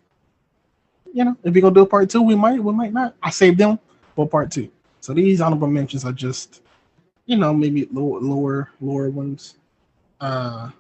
you 1.13 1.25
know, 1.25 1.37
if 1.43 1.55
we 1.55 1.61
gonna 1.61 1.75
do 1.75 1.83
a 1.83 1.87
part 1.87 2.11
two, 2.11 2.23
we 2.23 2.35
might, 2.35 2.63
we 2.63 2.73
might 2.73 2.93
not. 2.93 3.15
I 3.23 3.31
saved 3.31 3.59
them 3.59 3.79
for 4.15 4.29
part 4.29 4.51
two. 4.51 4.71
So 5.01 5.13
these 5.13 5.41
honorable 5.41 5.69
mentions 5.69 6.05
are 6.05 6.13
just 6.13 6.63
you 7.27 7.37
know, 7.37 7.55
maybe 7.55 7.89
lower 7.93 8.21
lower 8.21 8.71
lower 8.81 9.11
ones. 9.11 9.57
Uh, 10.21 10.71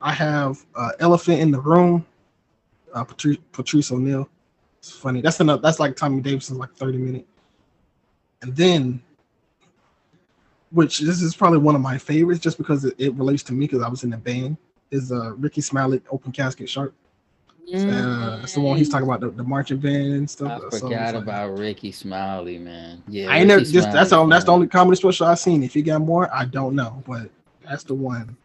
I 0.00 0.12
have 0.12 0.64
uh, 0.74 0.90
Elephant 1.00 1.40
in 1.40 1.50
the 1.50 1.60
Room, 1.60 2.04
uh, 2.92 3.04
Patrice, 3.04 3.38
Patrice 3.52 3.90
O'Neal. 3.90 4.28
It's 4.78 4.90
funny. 4.90 5.20
That's 5.20 5.40
enough. 5.40 5.62
That's 5.62 5.80
like 5.80 5.96
Tommy 5.96 6.20
Davidson's 6.20 6.58
like 6.58 6.74
30 6.74 6.98
minute. 6.98 7.26
And 8.42 8.54
then, 8.54 9.02
which 10.70 10.98
this 10.98 11.22
is 11.22 11.34
probably 11.34 11.58
one 11.58 11.74
of 11.74 11.80
my 11.80 11.96
favorites 11.96 12.40
just 12.40 12.58
because 12.58 12.84
it, 12.84 12.94
it 12.98 13.14
relates 13.14 13.42
to 13.44 13.54
me 13.54 13.66
because 13.66 13.82
I 13.82 13.88
was 13.88 14.04
in 14.04 14.10
the 14.10 14.18
band, 14.18 14.58
is 14.90 15.10
uh, 15.10 15.34
Rickey 15.36 15.62
Smiley 15.62 16.02
Open 16.10 16.32
Casket 16.32 16.66
Sharpie. 16.66 16.92
Uh, 17.72 18.38
that's 18.38 18.54
the 18.54 18.60
one 18.60 18.76
he's 18.76 18.88
talking 18.88 19.06
about 19.06 19.20
the, 19.20 19.30
the 19.30 19.42
marching 19.42 19.78
band 19.78 20.12
and 20.12 20.30
stuff. 20.30 20.62
I 20.66 20.78
forgot 20.78 21.14
about 21.14 21.58
Rickey 21.58 21.92
Smiley, 21.92 22.58
man. 22.58 23.02
Yeah, 23.08 23.30
I 23.30 23.38
ain't 23.38 23.48
never 23.48 23.64
just 23.64 23.90
that's 23.90 24.12
all 24.12 24.26
that's 24.26 24.44
the 24.44 24.52
only 24.52 24.66
comedy 24.66 24.96
special 24.96 25.26
I've 25.26 25.38
seen. 25.38 25.62
If 25.62 25.74
you 25.74 25.82
got 25.82 26.02
more, 26.02 26.32
I 26.34 26.44
don't 26.44 26.74
know, 26.74 27.02
but 27.06 27.30
that's 27.66 27.84
the 27.84 27.94
one. 27.94 28.36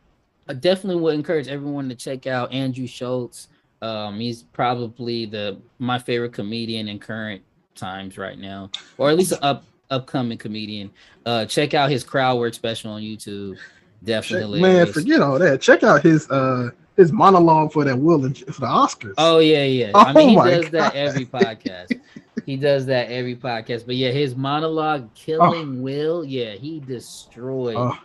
I 0.47 0.53
definitely 0.53 1.01
would 1.01 1.15
encourage 1.15 1.47
everyone 1.47 1.89
to 1.89 1.95
check 1.95 2.27
out 2.27 2.51
Andrew 2.51 2.87
Schulz. 2.87 3.49
Um, 3.81 4.19
he's 4.19 4.43
probably 4.43 5.25
the 5.25 5.57
my 5.79 5.99
favorite 5.99 6.33
comedian 6.33 6.87
in 6.87 6.99
current 6.99 7.41
times 7.75 8.17
right 8.17 8.39
now, 8.39 8.71
or 8.97 9.09
at 9.09 9.17
least 9.17 9.33
an 9.33 9.39
up 9.41 9.65
upcoming 9.89 10.37
comedian. 10.37 10.91
Uh, 11.25 11.45
check 11.45 11.73
out 11.73 11.89
his 11.89 12.03
crowd 12.03 12.37
work 12.39 12.53
special 12.53 12.91
on 12.91 13.01
YouTube. 13.01 13.57
Definitely, 14.03 14.59
check, 14.59 14.73
man. 14.73 14.85
Forget 14.87 15.21
all 15.21 15.37
that. 15.39 15.61
Check 15.61 15.83
out 15.83 16.03
his 16.03 16.29
uh 16.31 16.71
his 16.99 17.13
monologue 17.13 17.71
for 17.71 17.85
that 17.85 17.97
Will 17.97 18.25
and 18.25 18.37
for 18.37 18.59
the 18.59 18.67
Oscars. 18.67 19.13
Oh 19.17 19.39
yeah, 19.39 19.63
yeah. 19.63 19.91
Oh, 19.95 19.99
I 19.99 20.13
mean, 20.13 20.29
he 20.29 20.35
does 20.35 20.65
God. 20.65 20.71
that 20.73 20.95
every 20.95 21.25
podcast. 21.25 21.99
he 22.45 22.57
does 22.57 22.85
that 22.87 23.09
every 23.09 23.37
podcast. 23.37 23.85
But 23.85 23.95
yeah, 23.95 24.11
his 24.11 24.35
monologue 24.35 25.11
killing 25.15 25.79
oh. 25.79 25.81
Will, 25.81 26.25
yeah, 26.25 26.51
he 26.51 26.81
destroyed 26.81 27.77
oh. 27.77 27.97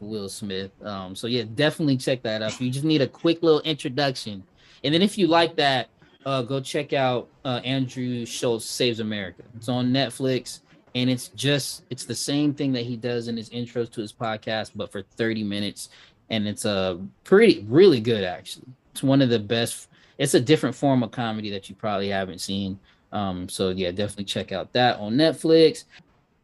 Will 0.00 0.30
Smith. 0.30 0.70
Um, 0.82 1.14
so 1.14 1.26
yeah, 1.26 1.44
definitely 1.54 1.98
check 1.98 2.22
that 2.22 2.40
out. 2.40 2.58
You 2.58 2.70
just 2.70 2.84
need 2.84 3.02
a 3.02 3.06
quick 3.06 3.42
little 3.42 3.60
introduction, 3.60 4.42
and 4.82 4.94
then 4.94 5.02
if 5.02 5.18
you 5.18 5.26
like 5.26 5.54
that, 5.56 5.90
uh, 6.24 6.40
go 6.40 6.60
check 6.60 6.94
out 6.94 7.28
uh, 7.44 7.60
Andrew 7.62 8.24
Schulz 8.24 8.64
Saves 8.64 9.00
America. 9.00 9.42
It's 9.54 9.68
on 9.68 9.92
Netflix. 9.92 10.60
And 10.96 11.08
it's 11.08 11.28
just 11.28 11.84
it's 11.88 12.04
the 12.04 12.16
same 12.16 12.52
thing 12.52 12.72
that 12.72 12.82
he 12.82 12.96
does 12.96 13.28
in 13.28 13.36
his 13.36 13.48
intros 13.50 13.92
to 13.92 14.00
his 14.00 14.12
podcast, 14.12 14.72
but 14.74 14.90
for 14.90 15.02
30 15.02 15.44
minutes 15.44 15.90
and 16.30 16.46
it's 16.46 16.64
a 16.64 17.00
pretty 17.24 17.64
really 17.68 18.00
good 18.00 18.24
actually. 18.24 18.66
It's 18.92 19.02
one 19.02 19.22
of 19.22 19.28
the 19.28 19.38
best. 19.38 19.88
It's 20.18 20.34
a 20.34 20.40
different 20.40 20.74
form 20.74 21.02
of 21.02 21.10
comedy 21.10 21.50
that 21.50 21.68
you 21.68 21.74
probably 21.74 22.08
haven't 22.08 22.40
seen. 22.40 22.78
Um, 23.12 23.48
so 23.48 23.70
yeah, 23.70 23.90
definitely 23.90 24.24
check 24.24 24.52
out 24.52 24.72
that 24.72 24.98
on 24.98 25.14
Netflix. 25.14 25.84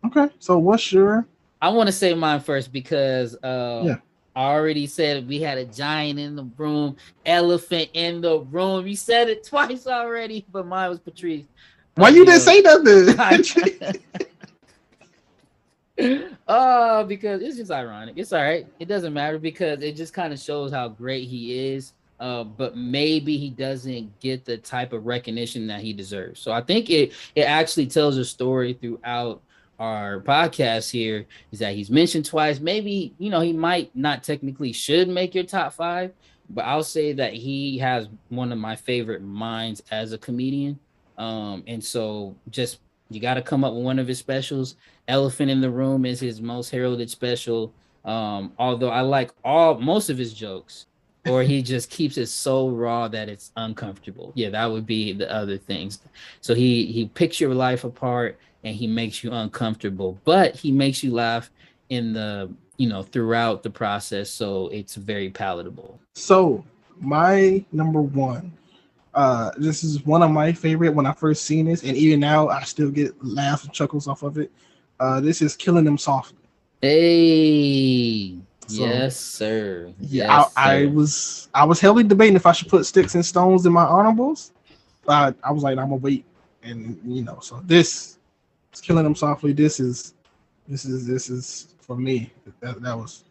Okay, 0.05 0.29
so 0.39 0.59
what's 0.59 0.93
your? 0.93 1.27
I 1.63 1.69
want 1.71 1.87
to 1.89 1.93
say 1.93 2.13
mine 2.15 2.41
first 2.41 2.73
because 2.73 3.35
uh, 3.43 3.83
yeah. 3.85 3.97
I 4.35 4.53
already 4.53 4.87
said 4.87 5.27
we 5.27 5.41
had 5.41 5.59
a 5.59 5.65
giant 5.65 6.19
in 6.19 6.37
the 6.37 6.49
room, 6.57 6.97
elephant 7.25 7.91
in 7.95 8.21
the 8.21 8.41
room. 8.41 8.87
You 8.87 8.97
said 8.97 9.29
it 9.29 9.45
twice 9.49 9.87
already, 9.87 10.45
but 10.53 10.67
mine 10.67 10.91
was 10.91 11.01
Patrice. 11.01 11.45
Why 11.95 12.11
you 12.11 12.27
didn't 12.27 12.41
say 12.41 12.61
nothing? 12.61 13.17
uh 16.49 17.05
because 17.05 17.43
it's 17.43 17.57
just 17.57 17.71
ironic. 17.71 18.15
It's 18.19 18.33
all 18.33 18.43
right. 18.43 18.67
It 18.79 18.87
doesn't 18.87 19.13
matter 19.15 19.39
because 19.39 19.83
it 19.83 19.97
just 19.97 20.13
kind 20.13 20.33
of 20.33 20.39
shows 20.39 20.73
how 20.73 20.89
great 20.89 21.29
he 21.29 21.73
is 21.73 21.93
uh 22.21 22.45
but 22.45 22.77
maybe 22.77 23.37
he 23.37 23.51
doesn't 23.51 24.19
get 24.21 24.45
the 24.45 24.57
type 24.57 24.93
of 24.93 25.07
recognition 25.07 25.67
that 25.67 25.81
he 25.81 25.93
deserves. 25.93 26.41
So 26.41 26.53
i 26.53 26.61
think 26.61 26.91
it 26.91 27.13
it 27.35 27.43
actually 27.43 27.87
tells 27.87 28.17
a 28.17 28.25
story 28.25 28.75
throughout 28.75 29.43
our 29.79 30.21
podcast 30.21 30.91
here 30.91 31.27
is 31.53 31.59
that 31.59 31.75
he's 31.75 31.91
mentioned 31.91 32.25
twice. 32.25 32.61
Maybe 32.61 33.15
you 33.19 33.31
know 33.31 33.41
he 33.41 33.53
might 33.53 33.95
not 33.95 34.23
technically 34.23 34.73
should 34.73 35.09
make 35.09 35.35
your 35.35 35.45
top 35.45 35.73
five 35.73 36.13
but 36.49 36.65
i'll 36.65 36.85
say 36.85 37.13
that 37.13 37.35
he 37.35 37.77
has 37.77 38.09
one 38.29 38.53
of 38.53 38.59
my 38.59 38.77
favorite 38.77 39.23
minds 39.23 39.83
as 39.91 40.13
a 40.13 40.19
comedian. 40.19 40.79
Um 41.19 41.65
and 41.67 41.83
so 41.83 42.37
just 42.51 42.79
you 43.11 43.21
got 43.21 43.35
to 43.35 43.43
come 43.43 43.65
up 43.65 43.75
with 43.75 43.85
one 43.85 43.99
of 43.99 44.09
his 44.09 44.19
specials. 44.19 44.77
Elephant 45.09 45.51
in 45.51 45.61
the 45.61 45.71
Room 45.71 46.05
is 46.05 46.21
his 46.21 46.41
most 46.41 46.71
heralded 46.71 47.11
special. 47.11 47.73
Um, 48.05 48.53
although 48.59 48.91
I 48.91 49.01
like 49.01 49.31
all 49.45 49.79
most 49.79 50.11
of 50.11 50.19
his 50.19 50.33
jokes, 50.33 50.87
or 51.29 51.43
he 51.43 51.63
just 51.75 51.91
keeps 51.91 52.17
it 52.19 52.27
so 52.27 52.69
raw 52.69 53.09
that 53.09 53.29
it's 53.29 53.53
uncomfortable. 53.57 54.33
Yeah, 54.35 54.51
that 54.51 54.67
would 54.67 54.87
be 54.87 55.13
the 55.13 55.31
other 55.33 55.59
things. 55.59 56.01
So 56.41 56.55
he 56.55 56.87
he 56.87 57.07
picks 57.07 57.41
your 57.41 57.55
life 57.55 57.85
apart 57.85 58.39
and 58.65 58.75
he 58.75 58.87
makes 58.87 59.23
you 59.23 59.33
uncomfortable, 59.33 60.19
but 60.25 60.55
he 60.55 60.73
makes 60.73 61.03
you 61.03 61.13
laugh 61.13 61.51
in 61.89 62.13
the 62.13 62.51
you 62.77 62.89
know 62.89 63.03
throughout 63.03 63.63
the 63.63 63.71
process, 63.71 64.31
so 64.31 64.69
it's 64.69 64.95
very 64.95 65.31
palatable. 65.31 65.99
So 66.15 66.65
my 67.01 67.65
number 67.73 68.01
one 68.01 68.53
uh, 69.17 69.51
this 69.57 69.83
is 69.83 70.05
one 70.05 70.23
of 70.23 70.31
my 70.31 70.53
favorite 70.53 70.91
when 70.91 71.07
I 71.07 71.13
first 71.13 71.47
seen 71.47 71.65
this, 71.65 71.83
and 71.83 71.97
even 71.97 72.21
now 72.21 72.49
I 72.49 72.63
still 72.65 72.91
get 72.91 73.13
laughs 73.25 73.65
and 73.65 73.73
chuckles 73.73 74.07
off 74.07 74.23
of 74.23 74.37
it. 74.37 74.53
Uh, 74.99 75.21
this 75.21 75.43
is 75.43 75.57
killing 75.57 75.85
them 75.85 75.99
softly. 75.99 76.39
Hey, 76.81 78.37
so, 78.67 78.85
yes, 78.85 79.17
sir. 79.17 79.93
Yeah, 80.01 80.39
yes, 80.39 80.53
I, 80.57 80.81
I, 80.83 80.87
was 80.87 81.49
I 81.55 81.65
was 81.65 81.81
heavily 81.81 82.05
debating 82.05 82.37
if 82.37 82.47
I 82.47 82.53
should 82.53 82.69
put 82.69 82.87
sticks 82.87 83.15
and 83.15 83.25
stones 83.25 83.67
in 83.67 83.73
my 83.73 83.85
honorables. 83.85 84.53
But 85.05 85.37
I 85.43 85.53
was 85.53 85.63
like, 85.63 85.79
I'm 85.79 85.89
gonna 85.89 85.97
wait, 85.97 86.25
and 86.63 87.01
you 87.05 87.23
know, 87.23 87.39
so 87.41 87.61
this 87.65 88.19
is 88.73 88.81
killing 88.81 89.05
them 89.05 89.15
softly. 89.15 89.53
This 89.53 89.81
is 89.81 90.15
this 90.69 90.85
is 90.85 91.07
this 91.07 91.31
is 91.31 91.75
for 91.81 91.97
me. 91.97 92.33
That, 92.61 92.83
that 92.83 92.97
was 92.97 93.25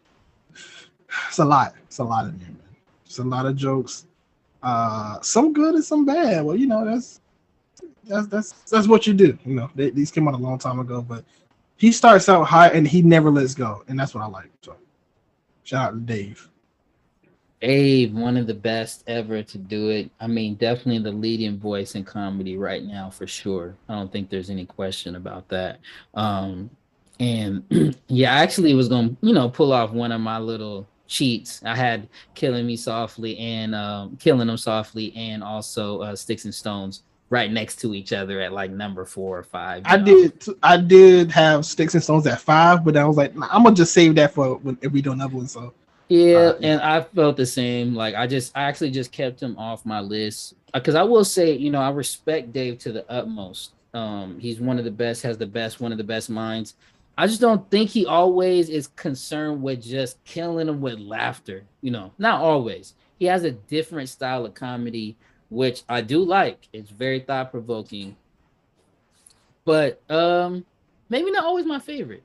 it's 1.28 1.38
a 1.38 1.44
lot. 1.44 1.74
It's 1.84 1.98
a 1.98 2.04
lot 2.04 2.24
in 2.26 2.38
there, 2.38 2.48
man. 2.48 2.76
It's 3.04 3.18
a 3.18 3.24
lot 3.24 3.46
of 3.46 3.56
jokes 3.56 4.06
uh, 4.66 5.20
some 5.20 5.52
good 5.52 5.76
and 5.76 5.84
some 5.84 6.04
bad. 6.04 6.44
Well, 6.44 6.56
you 6.56 6.66
know, 6.66 6.84
that's 6.84 7.20
that's 8.04 8.26
that's 8.26 8.52
that's 8.70 8.88
what 8.88 9.06
you 9.06 9.14
do. 9.14 9.38
You 9.44 9.54
know, 9.54 9.70
they, 9.74 9.90
these 9.90 10.10
came 10.10 10.26
out 10.26 10.34
a 10.34 10.38
long 10.38 10.58
time 10.58 10.80
ago, 10.80 11.02
but 11.02 11.24
he 11.76 11.92
starts 11.92 12.28
out 12.28 12.44
high 12.44 12.68
and 12.68 12.86
he 12.86 13.02
never 13.02 13.30
lets 13.30 13.54
go, 13.54 13.84
and 13.88 13.98
that's 13.98 14.14
what 14.14 14.24
I 14.24 14.26
like. 14.26 14.50
So, 14.62 14.76
shout 15.64 15.88
out 15.88 15.94
to 15.94 16.00
Dave. 16.00 16.48
Dave, 17.60 18.12
one 18.12 18.36
of 18.36 18.46
the 18.46 18.54
best 18.54 19.02
ever 19.06 19.42
to 19.42 19.58
do 19.58 19.88
it. 19.88 20.10
I 20.20 20.26
mean, 20.26 20.54
definitely 20.56 20.98
the 20.98 21.16
leading 21.16 21.58
voice 21.58 21.94
in 21.94 22.04
comedy 22.04 22.56
right 22.56 22.84
now 22.84 23.10
for 23.10 23.26
sure. 23.26 23.74
I 23.88 23.94
don't 23.94 24.12
think 24.12 24.28
there's 24.28 24.50
any 24.50 24.66
question 24.66 25.16
about 25.16 25.48
that. 25.48 25.80
Um, 26.14 26.70
and 27.18 27.64
yeah, 28.08 28.34
I 28.34 28.42
actually 28.42 28.74
was 28.74 28.88
gonna, 28.88 29.16
you 29.22 29.32
know, 29.32 29.48
pull 29.48 29.72
off 29.72 29.90
one 29.90 30.12
of 30.12 30.20
my 30.20 30.38
little 30.38 30.86
cheats. 31.06 31.62
I 31.64 31.74
had 31.74 32.08
killing 32.34 32.66
me 32.66 32.76
softly 32.76 33.38
and 33.38 33.74
um, 33.74 34.16
killing 34.20 34.46
them 34.46 34.58
softly, 34.58 35.14
and 35.16 35.42
also 35.42 36.00
uh, 36.00 36.16
sticks 36.16 36.44
and 36.44 36.54
stones 36.54 37.02
right 37.30 37.50
next 37.50 37.76
to 37.80 37.94
each 37.94 38.12
other 38.12 38.40
at 38.40 38.52
like 38.52 38.70
number 38.70 39.04
four 39.04 39.38
or 39.38 39.42
five. 39.42 39.82
I 39.84 39.96
know? 39.96 40.04
did. 40.04 40.44
I 40.62 40.76
did 40.76 41.30
have 41.32 41.64
Sticks 41.66 41.94
and 41.94 42.02
Stones 42.02 42.26
at 42.26 42.40
five, 42.40 42.84
but 42.84 42.96
I 42.96 43.04
was 43.04 43.16
like, 43.16 43.34
nah, 43.34 43.48
I'm 43.50 43.64
gonna 43.64 43.74
just 43.74 43.92
save 43.92 44.14
that 44.16 44.32
for 44.32 44.56
when 44.56 44.78
if 44.82 44.92
we 44.92 45.02
do 45.02 45.12
another 45.12 45.36
one. 45.36 45.48
So 45.48 45.74
Yeah, 46.08 46.36
Uh, 46.36 46.58
and 46.62 46.80
I 46.80 47.02
felt 47.02 47.36
the 47.36 47.46
same. 47.46 47.94
Like 47.94 48.14
I 48.14 48.26
just, 48.26 48.56
I 48.56 48.62
actually 48.62 48.90
just 48.90 49.12
kept 49.12 49.42
him 49.42 49.58
off 49.58 49.84
my 49.84 50.00
list 50.00 50.54
because 50.72 50.94
I 50.94 51.02
will 51.02 51.24
say, 51.24 51.52
you 51.52 51.70
know, 51.70 51.80
I 51.80 51.90
respect 51.90 52.52
Dave 52.52 52.78
to 52.80 52.92
the 52.92 53.10
utmost. 53.10 53.72
Um, 53.94 54.38
he's 54.38 54.60
one 54.60 54.78
of 54.78 54.84
the 54.84 54.90
best, 54.90 55.22
has 55.22 55.38
the 55.38 55.46
best, 55.46 55.80
one 55.80 55.90
of 55.90 55.98
the 55.98 56.04
best 56.04 56.28
minds. 56.28 56.74
I 57.18 57.26
just 57.26 57.40
don't 57.40 57.68
think 57.70 57.88
he 57.88 58.04
always 58.04 58.68
is 58.68 58.88
concerned 58.88 59.62
with 59.62 59.82
just 59.82 60.22
killing 60.24 60.68
him 60.68 60.82
with 60.82 60.98
laughter. 60.98 61.64
You 61.80 61.90
know, 61.90 62.12
not 62.18 62.40
always. 62.40 62.94
He 63.18 63.24
has 63.24 63.44
a 63.44 63.52
different 63.52 64.10
style 64.10 64.44
of 64.44 64.52
comedy, 64.52 65.16
which 65.48 65.82
I 65.88 66.00
do 66.00 66.22
like. 66.22 66.68
It's 66.72 66.90
very 66.90 67.20
thought 67.20 67.50
provoking, 67.50 68.16
but 69.64 70.00
um, 70.10 70.64
maybe 71.08 71.30
not 71.30 71.44
always 71.44 71.66
my 71.66 71.78
favorite. 71.78 72.22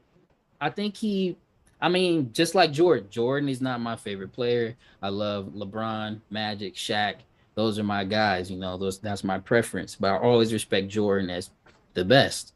I 0.59 0.69
think 0.69 0.95
he 0.95 1.35
I 1.81 1.89
mean, 1.89 2.31
just 2.31 2.53
like 2.53 2.71
Jordan, 2.71 3.07
Jordan 3.09 3.49
is 3.49 3.59
not 3.59 3.81
my 3.81 3.95
favorite 3.95 4.31
player. 4.31 4.75
I 5.01 5.09
love 5.09 5.47
LeBron, 5.55 6.21
Magic, 6.29 6.75
Shaq. 6.75 7.15
Those 7.55 7.79
are 7.79 7.83
my 7.83 8.03
guys, 8.03 8.51
you 8.51 8.57
know, 8.57 8.77
those 8.77 8.99
that's 8.99 9.23
my 9.23 9.39
preference. 9.39 9.95
But 9.95 10.11
I 10.11 10.17
always 10.19 10.53
respect 10.53 10.89
Jordan 10.89 11.29
as 11.31 11.49
the 11.95 12.05
best. 12.05 12.53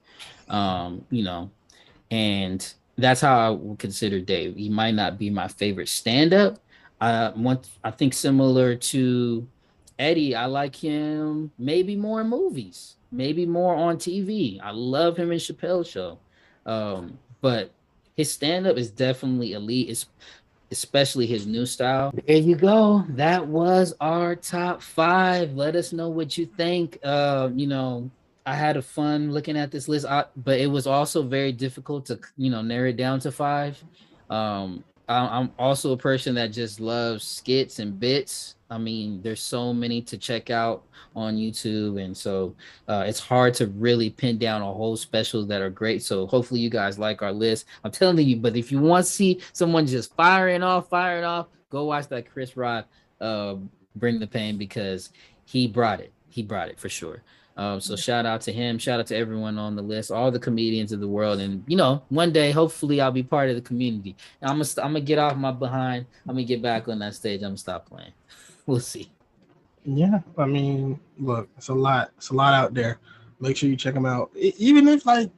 Um, 0.47 1.03
you 1.09 1.23
know, 1.23 1.49
and 2.11 2.71
that's 2.97 3.19
how 3.19 3.37
I 3.39 3.49
would 3.49 3.79
consider 3.79 4.19
Dave. 4.19 4.55
He 4.55 4.69
might 4.69 4.93
not 4.93 5.17
be 5.17 5.31
my 5.31 5.47
favorite 5.47 5.89
stand-up. 5.89 6.59
I 7.01 7.29
want 7.35 7.67
I 7.83 7.91
think 7.91 8.13
similar 8.13 8.75
to 8.75 9.47
Eddie, 9.97 10.35
I 10.35 10.45
like 10.45 10.75
him 10.75 11.51
maybe 11.57 11.95
more 11.95 12.21
in 12.21 12.27
movies, 12.27 12.97
maybe 13.11 13.45
more 13.45 13.75
on 13.75 13.97
TV. 13.97 14.59
I 14.61 14.71
love 14.71 15.17
him 15.17 15.31
in 15.31 15.39
Chappelle's 15.39 15.87
show. 15.89 16.19
Um, 16.65 17.17
but 17.41 17.71
his 18.15 18.31
stand-up 18.31 18.77
is 18.77 18.89
definitely 18.89 19.53
elite, 19.53 19.89
es- 19.89 20.05
especially 20.71 21.27
his 21.27 21.45
new 21.45 21.65
style. 21.65 22.13
There 22.27 22.37
you 22.37 22.55
go. 22.55 23.05
That 23.09 23.47
was 23.47 23.93
our 24.01 24.35
top 24.35 24.81
five. 24.81 25.53
Let 25.55 25.75
us 25.75 25.93
know 25.93 26.09
what 26.09 26.37
you 26.37 26.45
think. 26.45 26.99
Uh, 27.03 27.49
you 27.53 27.67
know, 27.67 28.09
I 28.45 28.55
had 28.55 28.77
a 28.77 28.81
fun 28.81 29.31
looking 29.31 29.57
at 29.57 29.71
this 29.71 29.87
list, 29.87 30.05
I, 30.05 30.25
but 30.35 30.59
it 30.59 30.67
was 30.67 30.87
also 30.87 31.23
very 31.23 31.51
difficult 31.51 32.05
to 32.07 32.19
you 32.37 32.49
know 32.51 32.61
narrow 32.61 32.89
it 32.89 32.97
down 32.97 33.19
to 33.21 33.31
five. 33.31 33.81
Um, 34.29 34.83
I, 35.07 35.39
I'm 35.39 35.51
also 35.57 35.93
a 35.93 35.97
person 35.97 36.35
that 36.35 36.51
just 36.51 36.79
loves 36.79 37.23
skits 37.23 37.79
and 37.79 37.99
bits. 37.99 38.55
I 38.69 38.79
mean, 38.79 39.21
there's 39.21 39.41
so 39.41 39.73
many 39.73 40.01
to 40.03 40.17
check 40.17 40.49
out 40.49 40.83
on 41.15 41.35
YouTube, 41.35 42.03
and 42.03 42.17
so 42.17 42.55
uh, 42.87 43.03
it's 43.05 43.19
hard 43.19 43.53
to 43.55 43.67
really 43.67 44.09
pin 44.09 44.39
down 44.39 44.61
a 44.61 44.65
whole 44.65 44.97
special 44.97 45.45
that 45.45 45.61
are 45.61 45.69
great. 45.69 46.01
So 46.01 46.25
hopefully 46.25 46.59
you 46.59 46.69
guys 46.69 46.97
like 46.97 47.21
our 47.21 47.31
list. 47.31 47.65
I'm 47.83 47.91
telling 47.91 48.17
you, 48.25 48.37
but 48.37 48.57
if 48.57 48.71
you 48.71 48.79
want 48.79 49.05
to 49.05 49.11
see 49.11 49.39
someone 49.53 49.85
just 49.85 50.15
firing 50.15 50.63
off, 50.63 50.89
firing 50.89 51.23
off, 51.23 51.47
go 51.69 51.85
watch 51.85 52.07
that 52.07 52.31
Chris 52.31 52.57
Rock 52.57 52.87
uh, 53.21 53.55
bring 53.95 54.19
the 54.19 54.27
pain 54.27 54.57
because 54.57 55.11
he 55.45 55.67
brought 55.67 55.99
it. 55.99 56.11
He 56.29 56.41
brought 56.41 56.69
it 56.69 56.79
for 56.79 56.89
sure. 56.89 57.21
Um, 57.57 57.79
so 57.79 57.95
shout 57.95 58.25
out 58.25 58.41
to 58.41 58.51
him. 58.51 58.77
Shout 58.77 58.99
out 58.99 59.07
to 59.07 59.15
everyone 59.15 59.57
on 59.57 59.75
the 59.77 59.81
list, 59.81 60.11
all 60.11 60.29
the 60.29 60.39
comedians 60.39 60.91
of 60.91 60.99
the 60.99 61.07
world, 61.07 61.39
and 61.39 61.63
you 61.67 61.77
know, 61.77 62.01
one 62.09 62.33
day 62.33 62.51
hopefully 62.51 62.99
I'll 62.99 63.11
be 63.13 63.23
part 63.23 63.49
of 63.49 63.55
the 63.55 63.61
community. 63.61 64.15
And 64.41 64.49
I'm 64.51 64.57
gonna 64.57 64.69
I'm 64.85 64.93
gonna 64.93 65.01
get 65.01 65.19
off 65.19 65.37
my 65.37 65.51
behind. 65.51 66.05
I'm 66.27 66.35
gonna 66.35 66.43
get 66.43 66.61
back 66.61 66.87
on 66.89 66.99
that 66.99 67.15
stage. 67.15 67.41
I'm 67.41 67.49
gonna 67.49 67.57
stop 67.57 67.87
playing. 67.87 68.11
We'll 68.67 68.79
see. 68.79 69.11
yeah, 69.85 70.21
I 70.39 70.45
mean, 70.45 70.99
look, 71.19 71.47
it's 71.55 71.67
a 71.67 71.73
lot. 71.75 72.09
It's 72.17 72.31
a 72.31 72.33
lot 72.33 72.55
out 72.55 72.73
there. 72.73 72.97
Make 73.39 73.55
sure 73.57 73.69
you 73.69 73.75
check 73.75 73.93
them 73.93 74.07
out. 74.07 74.31
E- 74.35 74.53
even 74.57 74.87
if 74.87 75.05
like, 75.05 75.29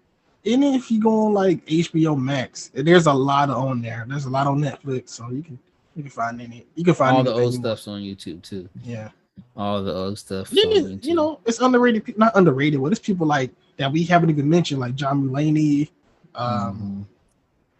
even 0.46 0.64
if 0.76 0.90
you 0.90 1.02
go 1.02 1.26
on 1.26 1.34
like 1.34 1.66
HBO 1.66 2.18
Max, 2.18 2.72
there's 2.74 3.06
a 3.06 3.14
lot 3.14 3.50
on 3.50 3.82
there. 3.82 4.06
There's 4.08 4.24
a 4.26 4.30
lot 4.30 4.48
on 4.48 4.62
Netflix, 4.62 5.10
so 5.10 5.30
you 5.30 5.44
can 5.44 5.60
you 5.98 6.04
can 6.04 6.10
find 6.12 6.42
any. 6.42 6.66
You 6.76 6.86
can 6.86 6.94
find 6.94 7.18
All 7.18 7.24
the 7.24 7.34
old 7.34 7.54
stuff's 7.56 7.88
on 7.90 8.00
YouTube 8.02 8.42
too. 8.44 8.70
Yeah. 8.84 9.10
All 9.56 9.84
the 9.84 9.94
old 9.94 10.20
stuff. 10.20 10.50
You, 10.52 10.64
on 10.86 11.00
you 11.02 11.16
know, 11.16 11.40
it's 11.46 11.60
underrated. 11.60 12.18
Not 12.18 12.32
underrated, 12.36 12.82
but 12.82 12.92
it's 12.92 13.00
people 13.00 13.26
like 13.28 13.52
that 13.78 13.92
we 13.92 14.04
haven't 14.04 14.30
even 14.30 14.50
mentioned, 14.50 14.80
like 14.80 14.96
John 14.96 15.28
Mulaney. 15.30 15.90
Um, 16.36 17.06
Mhm. 17.06 17.06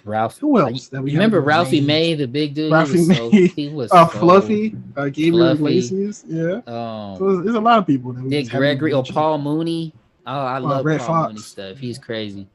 Ralph. 0.06 0.38
who 0.38 0.58
else? 0.58 0.88
That 0.88 1.04
we 1.04 1.12
remember 1.12 1.42
Ralphie 1.42 1.78
named? 1.82 1.88
May, 1.88 2.14
the 2.16 2.28
big 2.28 2.54
dude? 2.54 2.72
Ralphie 2.72 2.94
he 3.00 3.08
was 3.08 3.18
so, 3.18 3.30
May. 3.30 3.48
he 3.56 3.70
was 3.70 3.92
Uh, 3.92 4.08
so- 4.08 4.20
Fluffy, 4.20 4.76
uh, 4.96 5.10
Gabriel. 5.10 5.50
Iglesias. 5.52 6.24
Yeah. 6.28 6.62
Um, 6.66 7.18
So 7.18 7.42
there's 7.42 7.56
a 7.56 7.60
lot 7.62 7.78
of 7.80 7.86
people. 7.86 8.14
That 8.14 8.24
we 8.24 8.30
Dick 8.30 8.50
Gregory 8.50 8.94
or. 8.94 9.04
Paul 9.04 9.38
Mooney. 9.40 9.94
Oh, 10.26 10.32
I 10.32 10.58
love 10.60 10.86
Red 10.86 11.02
Paul 11.02 11.28
Mooney 11.30 11.40
stuff. 11.42 11.78
He's 11.78 11.98
crazy. 11.98 12.48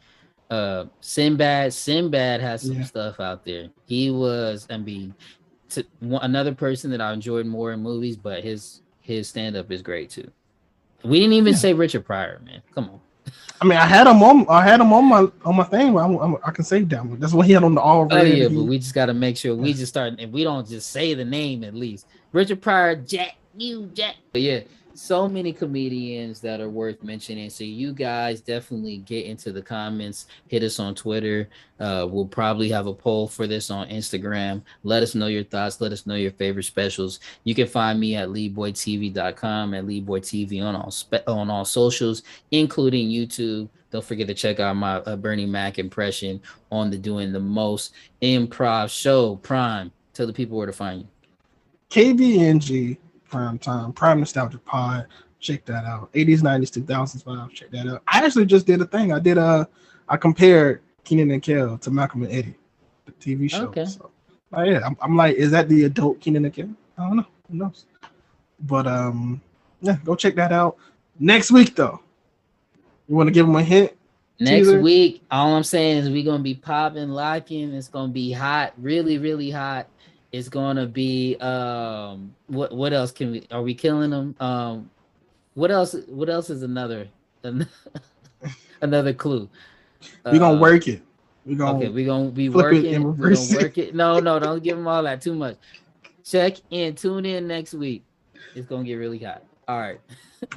Uh, 0.50 0.86
Sinbad. 1.00 1.72
Sinbad 1.72 2.40
has 2.40 2.62
some 2.62 2.76
Yeah. 2.76 2.84
stuff 2.84 3.20
out 3.20 3.44
there. 3.44 3.68
He 3.86 4.10
was, 4.10 4.66
I 4.70 4.76
mean, 4.78 5.14
to, 5.70 5.84
one, 6.00 6.22
another 6.22 6.54
person 6.54 6.90
that 6.90 7.00
I 7.00 7.12
enjoyed 7.12 7.46
more 7.46 7.72
in 7.72 7.80
movies, 7.82 8.16
but 8.16 8.42
his 8.42 8.80
his 9.02 9.28
stand 9.28 9.56
up 9.56 9.70
is 9.70 9.82
great 9.82 10.10
too. 10.10 10.30
We 11.04 11.18
didn't 11.20 11.34
even 11.34 11.52
Yeah. 11.52 11.58
say 11.58 11.72
Richard 11.74 12.04
Pryor, 12.06 12.40
man. 12.44 12.62
Come 12.74 12.84
on. 12.84 13.00
I 13.60 13.64
mean, 13.64 13.78
I 13.78 13.86
had 13.86 14.06
him 14.08 14.20
on. 14.22 14.46
I 14.48 14.62
had 14.62 14.80
him 14.80 14.92
on 14.92 15.04
my 15.04 15.26
on 15.44 15.54
my 15.56 15.62
thing. 15.64 15.96
I'm, 15.96 16.16
I'm, 16.16 16.36
I 16.44 16.50
can 16.50 16.64
save 16.64 16.88
that 16.88 17.04
one. 17.04 17.20
That's 17.20 17.32
what 17.32 17.46
he 17.46 17.52
had 17.52 17.62
on 17.62 17.74
the 17.76 17.80
all 17.80 18.08
Oh 18.10 18.22
yeah, 18.22 18.48
but 18.48 18.64
we 18.64 18.78
just 18.78 18.94
got 18.94 19.06
to 19.06 19.14
make 19.14 19.36
sure 19.36 19.54
we 19.54 19.72
just 19.72 19.88
start 19.92 20.14
and 20.18 20.32
we 20.32 20.42
don't 20.42 20.66
just 20.66 20.90
say 20.90 21.14
the 21.14 21.24
name 21.24 21.62
at 21.62 21.74
least. 21.74 22.06
Richard 22.32 22.60
Pryor, 22.60 22.96
Jack, 22.96 23.36
you 23.56 23.90
Jack. 23.94 24.16
But 24.32 24.42
yeah, 24.42 24.60
so 24.94 25.28
many 25.28 25.52
comedians 25.52 26.40
that 26.40 26.61
are 26.61 26.68
worth 26.68 27.02
mentioning. 27.02 27.50
So 27.50 27.64
you 27.64 27.92
guys 27.92 28.40
definitely 28.40 28.98
get 28.98 29.26
into 29.26 29.52
the 29.52 29.62
comments. 29.62 30.26
Hit 30.48 30.62
us 30.62 30.78
on 30.78 30.94
Twitter. 30.94 31.48
Uh, 31.81 32.07
we'll 32.09 32.26
probably 32.26 32.68
have 32.68 32.87
a 32.87 32.94
poll 32.94 33.26
for 33.26 33.46
this 33.46 33.70
on 33.70 33.88
Instagram. 33.88 34.62
Let 34.83 35.02
us 35.02 35.14
know 35.14 35.26
your 35.26 35.44
thoughts. 35.44 35.81
Let 35.81 35.92
us 35.92 36.07
know 36.07 36.14
your 36.14 36.31
favorite 36.33 36.64
specials. 36.64 37.20
You 37.44 37.55
can 37.55 37.66
find 37.66 37.98
me 37.98 38.16
at 38.16 38.28
leeboytv.com 38.28 39.74
at 39.74 39.85
leeboytv 39.85 40.62
on 40.62 40.76
all 40.76 40.90
spe- 40.90 41.26
on 41.26 41.50
all 41.50 41.64
socials, 41.64 42.22
including 42.50 43.09
YouTube. 43.09 43.68
Don't 43.90 44.05
forget 44.05 44.26
to 44.28 44.35
check 44.35 44.59
out 44.59 44.76
my 44.76 44.96
uh, 44.96 45.16
Bernie 45.16 45.46
Mac 45.46 45.78
impression 45.78 46.40
on 46.70 46.90
the 46.90 46.96
Doing 46.96 47.33
the 47.33 47.40
Most 47.40 47.92
Improv 48.22 48.88
Show 48.88 49.37
Prime. 49.37 49.92
Tell 50.14 50.26
the 50.26 50.33
people 50.33 50.57
where 50.57 50.66
to 50.66 50.72
find 50.72 51.02
you. 51.02 51.09
KVNG 51.90 52.96
Prime 53.33 53.59
Time 53.59 53.92
Prime 53.92 54.21
Nostalgia 54.21 54.59
Pod. 54.59 55.07
Check 55.40 55.64
that 55.64 55.85
out. 55.85 56.12
80s, 56.12 56.40
90s, 56.40 56.85
2000s 56.85 57.25
vibe. 57.25 57.51
Check 57.51 57.71
that 57.73 57.88
out. 57.88 58.03
I 58.07 58.25
actually 58.25 58.47
just 58.47 58.66
did 58.66 58.81
a 58.81 58.85
thing. 58.85 59.12
I 59.12 59.18
did 59.18 59.38
a. 59.38 59.66
I 60.09 60.16
compared 60.16 60.83
Keenan 61.03 61.31
and 61.33 61.42
Kel 61.42 61.79
to 61.79 61.90
Malcolm 61.90 62.23
and 62.23 62.33
Eddie, 62.33 62.55
the 63.07 63.12
TV 63.12 63.51
show. 63.51 63.64
Okay. 63.64 63.87
So, 63.87 64.11
oh, 64.53 64.62
yeah, 64.62 64.81
I'm, 64.85 64.97
I'm 65.01 65.16
like, 65.16 65.37
is 65.37 65.51
that 65.51 65.68
the 65.68 65.85
adult 65.85 66.21
Keenan 66.21 66.45
and 66.45 66.55
Kel? 66.55 66.68
I 66.99 67.09
don't 67.09 67.16
know. 67.16 67.27
Who 67.51 67.57
knows? 67.57 67.87
But 68.61 68.87
um, 68.87 69.40
yeah, 69.81 69.97
go 70.05 70.14
check 70.14 70.37
that 70.37 70.53
out. 70.53 70.77
Next 71.18 71.51
week 71.51 71.75
though, 71.75 72.01
you 73.09 73.16
want 73.16 73.29
to 73.29 73.33
give 73.33 73.47
them 73.47 73.57
a 73.57 73.62
hint? 73.62 73.92
Next 74.38 74.66
Teaser. 74.66 74.81
week, 74.81 75.23
all 75.31 75.55
I'm 75.55 75.64
saying 75.64 75.99
is 75.99 76.11
we're 76.11 76.25
gonna 76.25 76.42
be 76.42 76.55
popping, 76.55 77.09
locking. 77.09 77.73
It's 77.73 77.88
gonna 77.88 78.12
be 78.12 78.33
hot, 78.33 78.75
really, 78.77 79.18
really 79.18 79.51
hot. 79.51 79.88
It's 80.33 80.49
gonna 80.49 80.87
be 80.87 81.37
um 81.37 82.35
what 82.47 82.73
what 82.73 82.92
else 82.92 83.12
can 83.12 83.33
we 83.33 83.47
are 83.51 83.62
we 83.62 83.75
killing 83.75 84.11
them? 84.11 84.35
Um 84.40 84.90
what 85.55 85.71
else 85.71 85.95
what 86.09 86.31
else 86.31 86.49
is 86.49 86.62
another 86.62 87.07
another 88.83 89.12
clue? 89.12 89.49
We're 90.25 90.38
gonna 90.38 90.57
Uh, 90.57 90.61
work 90.61 90.88
it. 90.88 91.03
We're 91.45 91.59
gonna 91.59 91.77
Okay, 91.79 91.88
we're 91.90 92.07
gonna 92.07 92.31
be 92.31 92.47
it 92.47 92.53
working. 92.53 92.95
and 92.95 93.05
We're 93.18 93.35
gonna 93.35 93.55
work 93.62 93.77
it. 93.79 93.95
No, 93.95 94.18
no, 94.21 94.38
don't 94.40 94.62
give 94.62 94.77
them 94.77 94.88
all 94.88 95.03
that 95.03 95.21
too 95.21 95.35
much. 95.35 95.57
Check 96.25 96.57
in, 96.71 96.95
tune 96.95 97.27
in 97.27 97.47
next 97.47 97.75
week. 97.75 98.03
It's 98.55 98.66
gonna 98.66 98.85
get 98.85 98.95
really 98.95 99.18
hot. 99.18 99.42
All 99.68 99.79
right. 99.79 100.01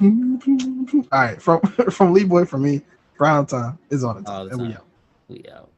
All 0.00 1.04
right, 1.12 1.40
from 1.40 1.60
from 1.90 2.12
Lee 2.12 2.24
Boy 2.24 2.44
for 2.44 2.58
me, 2.58 2.82
Brown 3.18 3.46
time 3.46 3.78
is 3.90 4.02
on 4.04 4.22
the 4.22 4.30
All 4.30 4.48
time. 4.48 4.58
And 4.58 4.68
we 4.68 4.74
out. 4.74 4.84
We 5.28 5.44
out. 5.52 5.70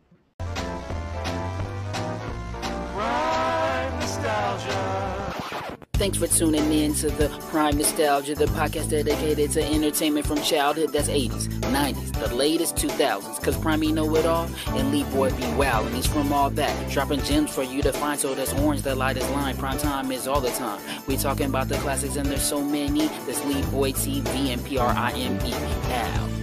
Thanks 5.99 6.17
for 6.17 6.29
tuning 6.29 6.73
in 6.73 6.95
to 6.95 7.11
the 7.11 7.29
Prime 7.51 7.77
Nostalgia, 7.77 8.37
the 8.37 8.45
podcast 8.47 8.91
dedicated 8.91 9.51
to 9.51 9.65
entertainment 9.65 10.29
from 10.29 10.41
childhood 10.41 10.93
that's 10.93 11.09
80s, 11.09 11.49
90s, 11.49 12.13
the 12.21 12.33
latest 12.37 12.77
2000s. 12.77 13.43
Cause 13.43 13.59
Prime 13.59 13.83
he 13.83 13.91
know 13.91 14.15
it 14.15 14.25
all, 14.25 14.49
and 14.69 14.93
Lee 14.93 15.03
Boy 15.13 15.33
be 15.33 15.45
wild, 15.55 15.87
and 15.87 15.97
he's 15.97 16.07
from 16.07 16.33
all 16.33 16.51
that. 16.51 16.91
Dropping 16.93 17.21
gems 17.23 17.53
for 17.53 17.65
you 17.65 17.83
to 17.83 17.93
find, 17.93 18.19
so 18.19 18.33
that's 18.33 18.53
orange, 18.61 18.83
the 18.83 18.95
lightest 18.95 19.29
line. 19.33 19.57
Prime 19.57 19.77
time 19.79 20.13
is 20.13 20.29
all 20.29 20.41
the 20.41 20.51
time. 20.51 20.81
We 21.09 21.17
talking 21.17 21.47
about 21.47 21.69
the 21.69 21.79
classics, 21.79 22.15
and 22.15 22.27
there's 22.27 22.43
so 22.43 22.63
many. 22.63 23.09
That's 23.27 23.45
Lee 23.45 23.63
Boy 23.63 23.91
TV 23.91 24.53
and 24.53 24.65
P 24.65 24.79
R 24.79 24.91
I 24.91 25.11
M 25.15 25.37
E. 25.45 25.51
Now. 25.51 26.38